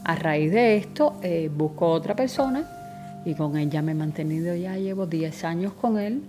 A 0.04 0.18
raíz 0.18 0.52
de 0.52 0.76
esto 0.76 1.16
eh, 1.22 1.50
busco 1.50 1.88
otra 1.88 2.14
persona 2.14 2.70
y 3.24 3.36
con 3.36 3.56
ella 3.56 3.82
me 3.82 3.94
he 3.94 3.96
mantenido 3.96 4.54
ya, 4.54 4.76
llevo 4.76 5.06
10 5.06 5.46
años 5.46 5.72
con 5.72 5.98
él 5.98 6.24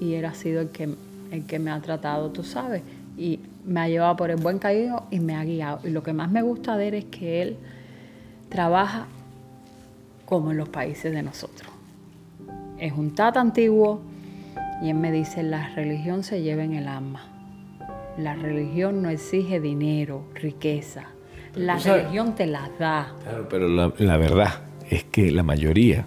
y 0.00 0.14
él 0.14 0.24
ha 0.24 0.32
sido 0.32 0.62
el 0.62 0.70
que 0.70 0.88
el 1.32 1.46
que 1.46 1.58
me 1.58 1.70
ha 1.70 1.80
tratado, 1.80 2.30
tú 2.30 2.44
sabes, 2.44 2.82
y 3.16 3.40
me 3.64 3.80
ha 3.80 3.88
llevado 3.88 4.16
por 4.16 4.30
el 4.30 4.36
buen 4.36 4.58
camino 4.58 5.06
y 5.10 5.18
me 5.18 5.34
ha 5.34 5.44
guiado. 5.44 5.80
Y 5.84 5.90
lo 5.90 6.02
que 6.02 6.12
más 6.12 6.30
me 6.30 6.42
gusta 6.42 6.76
de 6.76 6.88
él 6.88 6.94
es 6.94 7.04
que 7.06 7.42
él 7.42 7.56
trabaja 8.48 9.06
como 10.26 10.50
en 10.50 10.58
los 10.58 10.68
países 10.68 11.12
de 11.12 11.22
nosotros. 11.22 11.70
Es 12.78 12.92
un 12.92 13.14
tata 13.14 13.40
antiguo 13.40 14.00
y 14.82 14.90
él 14.90 14.96
me 14.96 15.10
dice, 15.10 15.42
la 15.42 15.68
religión 15.74 16.22
se 16.22 16.42
lleva 16.42 16.64
en 16.64 16.74
el 16.74 16.88
alma. 16.88 17.26
La 18.18 18.34
religión 18.34 19.02
no 19.02 19.08
exige 19.08 19.60
dinero, 19.60 20.24
riqueza. 20.34 21.06
La 21.54 21.78
religión 21.78 22.34
te 22.34 22.46
las 22.46 22.78
da. 22.78 23.14
Claro, 23.22 23.48
pero 23.48 23.68
la, 23.68 23.92
la 23.98 24.16
verdad 24.16 24.60
es 24.90 25.04
que 25.04 25.30
la 25.30 25.42
mayoría 25.42 26.04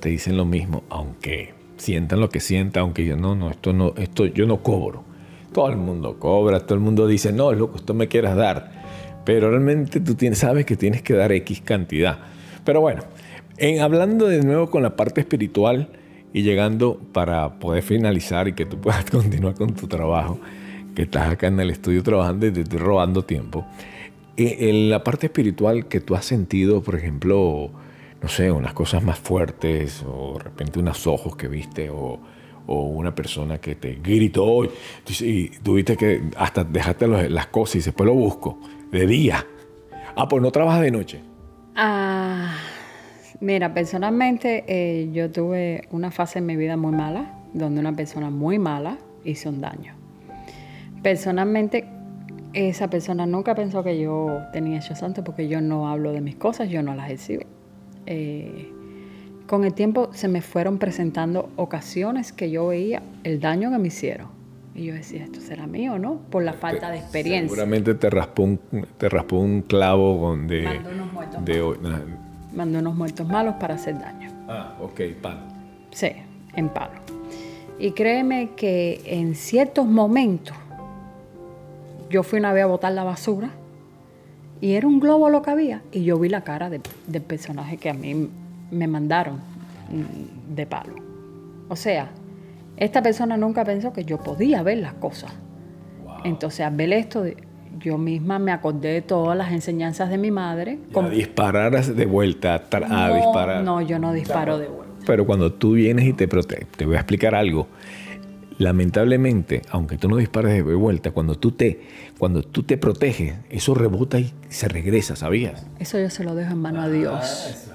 te 0.00 0.10
dicen 0.10 0.36
lo 0.36 0.44
mismo, 0.44 0.84
aunque 0.90 1.59
sientan 1.80 2.20
lo 2.20 2.28
que 2.28 2.40
sientan, 2.40 2.82
aunque 2.82 3.04
yo 3.04 3.16
no, 3.16 3.34
no, 3.34 3.50
esto 3.50 3.72
no, 3.72 3.94
esto 3.96 4.26
yo 4.26 4.46
no 4.46 4.62
cobro. 4.62 5.04
Todo 5.52 5.68
el 5.70 5.76
mundo 5.76 6.18
cobra, 6.18 6.60
todo 6.60 6.74
el 6.74 6.80
mundo 6.80 7.06
dice, 7.06 7.32
no, 7.32 7.50
es 7.50 7.58
lo 7.58 7.72
que 7.72 7.80
tú 7.80 7.94
me 7.94 8.06
quieras 8.06 8.36
dar. 8.36 8.70
Pero 9.24 9.50
realmente 9.50 10.00
tú 10.00 10.14
tienes, 10.14 10.38
sabes 10.38 10.64
que 10.64 10.76
tienes 10.76 11.02
que 11.02 11.14
dar 11.14 11.32
X 11.32 11.62
cantidad. 11.62 12.18
Pero 12.64 12.80
bueno, 12.80 13.02
en, 13.56 13.80
hablando 13.80 14.26
de 14.26 14.42
nuevo 14.42 14.70
con 14.70 14.82
la 14.82 14.94
parte 14.94 15.20
espiritual 15.22 15.88
y 16.32 16.42
llegando 16.42 17.00
para 17.12 17.58
poder 17.58 17.82
finalizar 17.82 18.46
y 18.46 18.52
que 18.52 18.66
tú 18.66 18.80
puedas 18.80 19.04
continuar 19.10 19.54
con 19.54 19.74
tu 19.74 19.88
trabajo, 19.88 20.38
que 20.94 21.02
estás 21.02 21.30
acá 21.30 21.48
en 21.48 21.58
el 21.60 21.70
estudio 21.70 22.02
trabajando 22.02 22.46
y 22.46 22.52
te 22.52 22.60
estoy 22.60 22.78
robando 22.78 23.24
tiempo. 23.24 23.66
Eh, 24.36 24.70
en 24.70 24.90
la 24.90 25.02
parte 25.02 25.26
espiritual 25.26 25.86
que 25.86 26.00
tú 26.00 26.14
has 26.14 26.24
sentido, 26.24 26.82
por 26.82 26.94
ejemplo, 26.94 27.70
no 28.22 28.28
sé, 28.28 28.50
unas 28.50 28.74
cosas 28.74 29.02
más 29.02 29.18
fuertes 29.18 30.04
o 30.06 30.34
de 30.36 30.44
repente 30.44 30.78
unos 30.78 31.06
ojos 31.06 31.36
que 31.36 31.48
viste 31.48 31.90
o, 31.90 32.18
una 32.66 33.12
persona 33.12 33.58
que 33.58 33.74
te 33.74 33.98
gritó 34.00 34.64
y 34.64 35.48
tuviste 35.48 35.96
que 35.96 36.22
hasta 36.36 36.62
dejaste 36.62 37.08
las 37.08 37.48
cosas 37.48 37.76
y 37.76 37.78
después 37.80 38.06
lo 38.06 38.14
busco 38.14 38.60
de 38.92 39.08
día. 39.08 39.44
Ah, 40.14 40.28
pues 40.28 40.40
no 40.40 40.52
trabajas 40.52 40.82
de 40.82 40.92
noche. 40.92 41.20
Ah, 41.74 42.54
mira, 43.40 43.74
personalmente 43.74 44.64
eh, 44.68 45.10
yo 45.12 45.32
tuve 45.32 45.88
una 45.90 46.12
fase 46.12 46.38
en 46.38 46.46
mi 46.46 46.54
vida 46.54 46.76
muy 46.76 46.92
mala, 46.92 47.40
donde 47.54 47.80
una 47.80 47.92
persona 47.96 48.30
muy 48.30 48.60
mala 48.60 48.98
hizo 49.24 49.48
un 49.48 49.60
daño. 49.60 49.96
Personalmente, 51.02 51.88
esa 52.52 52.88
persona 52.88 53.26
nunca 53.26 53.56
pensó 53.56 53.82
que 53.82 53.98
yo 53.98 54.42
tenía 54.52 54.78
hecho 54.78 54.94
santo 54.94 55.24
porque 55.24 55.48
yo 55.48 55.60
no 55.60 55.88
hablo 55.88 56.12
de 56.12 56.20
mis 56.20 56.36
cosas, 56.36 56.68
yo 56.68 56.84
no 56.84 56.94
las 56.94 57.10
exhibo. 57.10 57.42
Eh, 58.06 58.72
con 59.46 59.64
el 59.64 59.74
tiempo 59.74 60.10
se 60.12 60.28
me 60.28 60.42
fueron 60.42 60.78
presentando 60.78 61.50
ocasiones 61.56 62.32
que 62.32 62.50
yo 62.50 62.68
veía 62.68 63.02
el 63.24 63.40
daño 63.40 63.70
que 63.70 63.78
me 63.78 63.88
hicieron. 63.88 64.28
Y 64.74 64.84
yo 64.84 64.94
decía, 64.94 65.24
¿esto 65.24 65.40
será 65.40 65.66
mío 65.66 65.98
no? 65.98 66.20
Por 66.30 66.44
la 66.44 66.52
falta 66.52 66.90
de 66.90 66.98
experiencia. 66.98 67.48
Seguramente 67.48 67.94
te 67.94 68.08
raspó 68.08 68.44
un, 68.44 68.60
te 68.96 69.08
raspó 69.08 69.38
un 69.38 69.62
clavo 69.62 70.20
con 70.20 70.46
de... 70.46 70.62
Mandó 70.62 70.90
unos 70.90 71.12
muertos 71.12 71.40
malos. 71.42 72.06
Mandó 72.54 72.78
unos 72.78 72.94
muertos 72.94 73.28
malos 73.28 73.54
para 73.56 73.74
hacer 73.74 73.98
daño. 73.98 74.30
Ah, 74.48 74.76
ok, 74.80 75.00
palo. 75.20 75.40
Sí, 75.90 76.12
en 76.54 76.68
palo. 76.68 77.00
Y 77.78 77.92
créeme 77.92 78.50
que 78.56 79.00
en 79.04 79.34
ciertos 79.34 79.86
momentos 79.86 80.56
yo 82.08 82.22
fui 82.22 82.38
una 82.38 82.52
vez 82.52 82.64
a 82.64 82.66
botar 82.66 82.92
la 82.92 83.04
basura 83.04 83.50
Y 84.60 84.72
era 84.74 84.86
un 84.86 85.00
globo 85.00 85.30
lo 85.30 85.42
que 85.42 85.50
había. 85.50 85.82
Y 85.92 86.04
yo 86.04 86.18
vi 86.18 86.28
la 86.28 86.42
cara 86.42 86.68
de- 86.70 86.80
del 87.06 87.22
personaje 87.22 87.76
que 87.78 87.88
a 87.90 87.94
mí 87.94 88.28
me 88.70 88.86
mandaron 88.86 89.36
mm, 89.36 90.54
de 90.54 90.66
palo. 90.66 90.94
O 91.68 91.76
sea, 91.76 92.10
esta 92.76 93.02
persona 93.02 93.36
nunca 93.36 93.64
pensó 93.64 93.92
que 93.92 94.04
yo 94.04 94.18
podía 94.18 94.62
ver 94.62 94.78
las 94.78 94.94
cosas. 94.94 95.32
Entonces, 96.24 96.60
al 96.66 96.76
ver 96.76 96.92
esto, 96.92 97.24
yo 97.78 97.96
misma 97.98 98.38
me 98.38 98.52
acordé 98.52 98.88
de 98.92 99.02
todas 99.02 99.36
las 99.38 99.52
enseñanzas 99.52 100.10
de 100.10 100.18
mi 100.18 100.30
madre. 100.30 100.78
A 100.90 100.92
Como- 100.92 101.08
disparar 101.10 101.84
de 101.84 102.06
vuelta, 102.06 102.54
a 102.70 102.80
no, 103.08 103.14
disparar. 103.14 103.64
no, 103.64 103.80
yo 103.80 103.98
no 103.98 104.12
disparo 104.12 104.58
de 104.58 104.68
vuelta. 104.68 104.94
Pero 105.06 105.24
cuando 105.24 105.52
tú 105.52 105.72
vienes 105.72 106.04
y 106.06 106.12
te 106.12 106.28
proteges, 106.28 106.66
te 106.76 106.84
voy 106.84 106.96
a 106.96 106.98
explicar 106.98 107.34
algo. 107.34 107.66
Lamentablemente, 108.60 109.62
aunque 109.70 109.96
tú 109.96 110.06
no 110.06 110.18
dispares 110.18 110.52
de 110.52 110.74
vuelta, 110.74 111.12
cuando 111.12 111.38
tú 111.38 111.52
te, 111.52 111.80
cuando 112.18 112.42
tú 112.42 112.62
te 112.62 112.76
proteges, 112.76 113.36
eso 113.48 113.74
rebota 113.74 114.20
y 114.20 114.34
se 114.50 114.68
regresa, 114.68 115.16
¿sabías? 115.16 115.64
Eso 115.78 115.98
yo 115.98 116.10
se 116.10 116.24
lo 116.24 116.34
dejo 116.34 116.52
en 116.52 116.58
mano 116.58 116.82
a 116.82 116.90
Dios. 116.90 117.66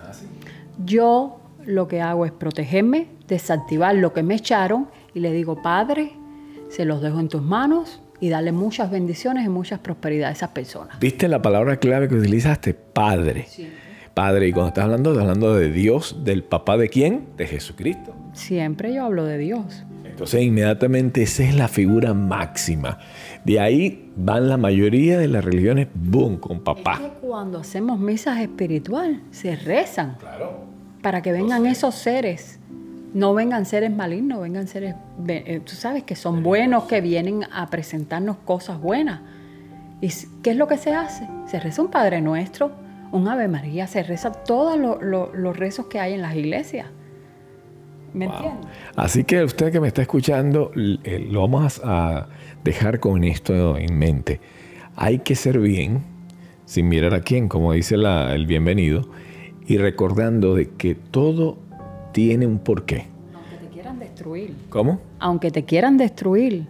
Yo 0.86 1.40
lo 1.66 1.88
que 1.88 2.02
hago 2.02 2.28
es 2.28 2.32
protegerme, 2.32 3.08
desactivar 3.28 3.96
lo 3.96 4.14
que 4.14 4.22
me 4.22 4.36
echaron 4.36 4.88
y 5.16 5.22
le 5.22 5.32
digo, 5.32 5.60
Padre, 5.64 6.12
se 6.70 6.86
los 6.86 7.02
dejo 7.02 7.20
en 7.20 7.30
tus 7.30 7.42
manos 7.42 8.00
y 8.20 8.30
darle 8.30 8.52
muchas 8.52 8.92
bendiciones 8.92 9.44
y 9.44 9.50
muchas 9.50 9.80
prosperidad 9.80 10.30
a 10.30 10.34
esas 10.34 10.52
personas. 10.52 11.00
¿Viste 11.00 11.28
la 11.28 11.42
palabra 11.42 11.78
clave 11.78 12.08
que 12.08 12.14
utilizaste? 12.14 12.76
Padre. 12.76 13.48
Padre, 14.14 14.50
y 14.50 14.52
cuando 14.52 14.68
estás 14.68 14.84
hablando, 14.84 15.14
estás 15.14 15.24
hablando 15.24 15.56
de 15.56 15.72
Dios, 15.72 16.24
del 16.24 16.44
papá 16.44 16.78
de 16.78 16.90
quién? 16.90 17.30
De 17.38 17.48
Jesucristo. 17.48 18.14
Siempre 18.34 18.94
yo 18.94 19.04
hablo 19.04 19.26
de 19.26 19.40
Dios. 19.40 19.84
Entonces, 20.10 20.42
inmediatamente 20.44 21.24
esa 21.24 21.44
es 21.44 21.56
la 21.56 21.68
figura 21.68 22.14
máxima. 22.14 23.00
De 23.44 23.60
ahí 23.60 24.12
van 24.16 24.48
la 24.50 24.58
mayoría 24.58 25.18
de 25.18 25.28
las 25.28 25.44
religiones, 25.44 25.88
boom, 25.94 26.38
con 26.38 26.58
Es 26.58 26.64
papá. 26.64 27.00
que 27.00 27.28
cuando 27.28 27.60
hacemos 27.60 28.00
misas 28.00 28.40
espiritual, 28.40 29.22
se 29.32 29.56
rezan 29.56 30.16
Claro. 30.20 30.66
para 31.02 31.22
que 31.22 31.32
vengan 31.32 31.66
esos 31.66 31.96
seres. 31.96 32.60
No 33.14 33.34
vengan 33.34 33.66
seres 33.66 33.92
malignos, 33.92 34.42
vengan 34.42 34.68
seres, 34.68 34.96
eh, 35.28 35.62
tú 35.64 35.74
sabes, 35.76 36.04
que 36.04 36.16
son 36.16 36.44
buenos, 36.44 36.84
que 36.84 37.00
vienen 37.02 37.44
a 37.54 37.70
presentarnos 37.70 38.38
cosas 38.46 38.80
buenas. 38.82 39.22
¿Y 40.02 40.10
qué 40.44 40.52
es 40.52 40.58
lo 40.58 40.68
que 40.68 40.78
se 40.78 40.94
hace? 40.94 41.26
Se 41.48 41.60
reza 41.60 41.82
un 41.82 41.90
Padre 41.90 42.20
Nuestro, 42.22 42.72
un 43.14 43.28
Ave 43.30 43.48
María, 43.48 43.88
se 43.88 44.04
reza 44.04 44.32
todos 44.34 44.78
lo- 44.78 45.02
lo- 45.02 45.34
los 45.34 45.56
rezos 45.56 45.86
que 45.86 46.00
hay 46.02 46.14
en 46.14 46.22
las 46.22 46.36
iglesias. 46.36 46.88
¿Me 48.16 48.28
Wow. 48.28 48.36
entiendes? 48.38 48.68
Así 48.96 49.24
que 49.26 49.44
usted 49.44 49.72
que 49.72 49.80
me 49.82 49.88
está 49.90 50.02
escuchando, 50.02 50.72
eh, 50.76 51.28
lo 51.30 51.42
vamos 51.42 51.82
a 51.84 52.28
dejar 52.64 53.00
con 53.02 53.24
esto 53.26 53.78
en 53.78 53.98
mente. 54.00 54.40
Hay 54.96 55.20
que 55.20 55.36
ser 55.36 55.60
bien, 55.60 56.00
sin 56.66 56.88
mirar 56.88 57.14
a 57.14 57.20
quién, 57.22 57.50
como 57.50 57.74
dice 57.74 57.98
la- 57.98 58.34
el 58.34 58.46
bienvenido, 58.48 59.02
y 59.68 59.78
recordando 59.78 60.56
de 60.56 60.70
que 60.70 60.96
todo 60.96 61.58
tiene 62.14 62.48
un 62.48 62.60
porqué. 62.60 63.08
Aunque 63.34 63.58
te 63.58 63.68
quieran 63.74 64.00
destruir. 64.00 64.56
¿Cómo? 64.70 65.00
aunque 65.20 65.52
te 65.52 65.66
quieran 65.66 65.98
destruir, 65.98 66.68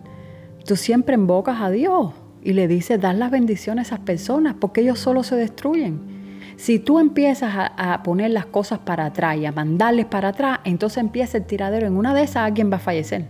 tú 0.66 0.76
siempre 0.76 1.14
invocas 1.16 1.62
a 1.62 1.70
Dios 1.70 2.14
y 2.44 2.54
le 2.54 2.68
dices, 2.68 3.00
dar 3.00 3.16
las 3.16 3.30
bendiciones 3.32 3.92
a 3.92 3.96
esas 3.96 4.06
personas, 4.06 4.56
porque 4.60 4.82
ellos 4.82 4.98
solo 4.98 5.22
se 5.24 5.36
destruyen. 5.36 6.00
Si 6.58 6.80
tú 6.80 7.00
empiezas 7.00 7.54
a, 7.56 8.02
poner 8.04 8.32
las 8.32 8.46
cosas 8.46 8.80
para 8.80 9.06
atrás 9.06 9.38
y 9.38 9.46
a 9.46 9.52
mandarles 9.52 10.06
para 10.06 10.30
atrás, 10.30 10.60
entonces 10.64 11.00
empieza 11.00 11.38
el 11.38 11.46
tiradero. 11.46 11.88
En 11.88 11.98
una 11.98 12.14
de 12.14 12.24
esas 12.24 12.38
alguien 12.38 12.72
va 12.72 12.78
a 12.78 12.80
fallecer. 12.80 13.26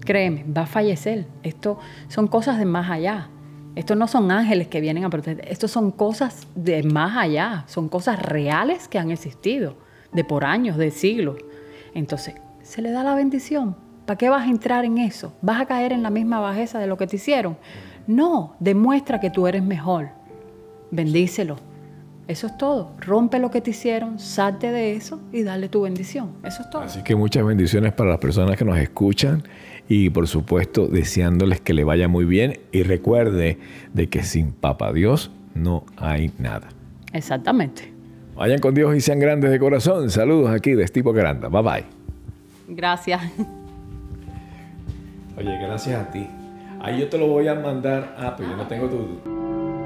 Créeme, 0.00 0.44
va 0.56 0.62
a 0.62 0.66
fallecer. 0.66 1.26
Esto 1.42 1.78
son 2.08 2.28
cosas 2.28 2.58
de 2.58 2.64
más 2.64 2.90
allá. 2.90 3.28
Estos 3.74 3.96
no 3.96 4.06
son 4.06 4.30
ángeles 4.30 4.68
que 4.68 4.80
vienen 4.80 5.04
a 5.04 5.10
proteger. 5.10 5.46
Estos 5.48 5.70
son 5.70 5.90
cosas 5.90 6.46
de 6.54 6.82
más 6.82 7.16
allá. 7.16 7.64
Son 7.66 7.88
cosas 7.88 8.22
reales 8.22 8.88
que 8.88 8.98
han 8.98 9.10
existido 9.10 9.76
de 10.12 10.24
por 10.24 10.44
años, 10.44 10.76
de 10.76 10.90
siglos. 10.90 11.36
Entonces, 11.94 12.36
se 12.62 12.80
le 12.80 12.90
da 12.90 13.02
la 13.02 13.14
bendición. 13.14 13.76
¿Para 14.06 14.18
qué 14.18 14.28
vas 14.28 14.46
a 14.46 14.50
entrar 14.50 14.84
en 14.84 14.98
eso? 14.98 15.32
¿Vas 15.42 15.60
a 15.60 15.66
caer 15.66 15.92
en 15.92 16.02
la 16.02 16.10
misma 16.10 16.38
bajeza 16.38 16.78
de 16.78 16.86
lo 16.86 16.96
que 16.96 17.08
te 17.08 17.16
hicieron? 17.16 17.58
No, 18.06 18.54
demuestra 18.60 19.18
que 19.18 19.30
tú 19.30 19.48
eres 19.48 19.64
mejor. 19.64 20.10
Bendícelo. 20.92 21.56
Eso 22.28 22.48
es 22.48 22.58
todo. 22.58 22.90
Rompe 23.00 23.38
lo 23.38 23.50
que 23.50 23.60
te 23.60 23.70
hicieron, 23.70 24.18
salte 24.18 24.72
de 24.72 24.96
eso 24.96 25.20
y 25.32 25.44
dale 25.44 25.68
tu 25.68 25.82
bendición. 25.82 26.32
Eso 26.44 26.62
es 26.62 26.70
todo. 26.70 26.82
Así 26.82 27.02
que 27.02 27.14
muchas 27.14 27.44
bendiciones 27.44 27.92
para 27.92 28.10
las 28.10 28.18
personas 28.18 28.56
que 28.56 28.64
nos 28.64 28.78
escuchan 28.78 29.44
y 29.88 30.10
por 30.10 30.26
supuesto 30.26 30.88
deseándoles 30.88 31.60
que 31.60 31.72
le 31.72 31.84
vaya 31.84 32.08
muy 32.08 32.24
bien 32.24 32.58
y 32.72 32.82
recuerde 32.82 33.58
de 33.92 34.08
que 34.08 34.24
sin 34.24 34.50
Papa 34.52 34.92
Dios 34.92 35.30
no 35.54 35.84
hay 35.96 36.32
nada. 36.38 36.68
Exactamente. 37.12 37.92
Vayan 38.34 38.58
con 38.58 38.74
Dios 38.74 38.94
y 38.94 39.00
sean 39.00 39.20
grandes 39.20 39.50
de 39.50 39.58
corazón. 39.58 40.10
Saludos 40.10 40.50
aquí 40.50 40.72
de 40.72 40.82
Estipo 40.82 41.12
Granda. 41.12 41.48
Bye 41.48 41.62
bye. 41.62 41.84
Gracias. 42.68 43.22
Oye, 45.38 45.58
gracias 45.58 46.00
a 46.00 46.10
ti. 46.10 46.26
Ahí 46.80 47.00
yo 47.00 47.08
te 47.08 47.18
lo 47.18 47.28
voy 47.28 47.46
a 47.48 47.54
mandar. 47.54 48.16
Ah, 48.18 48.34
pero 48.36 48.50
yo 48.50 48.56
no 48.56 48.66
tengo 48.66 48.88
tu. 48.88 49.85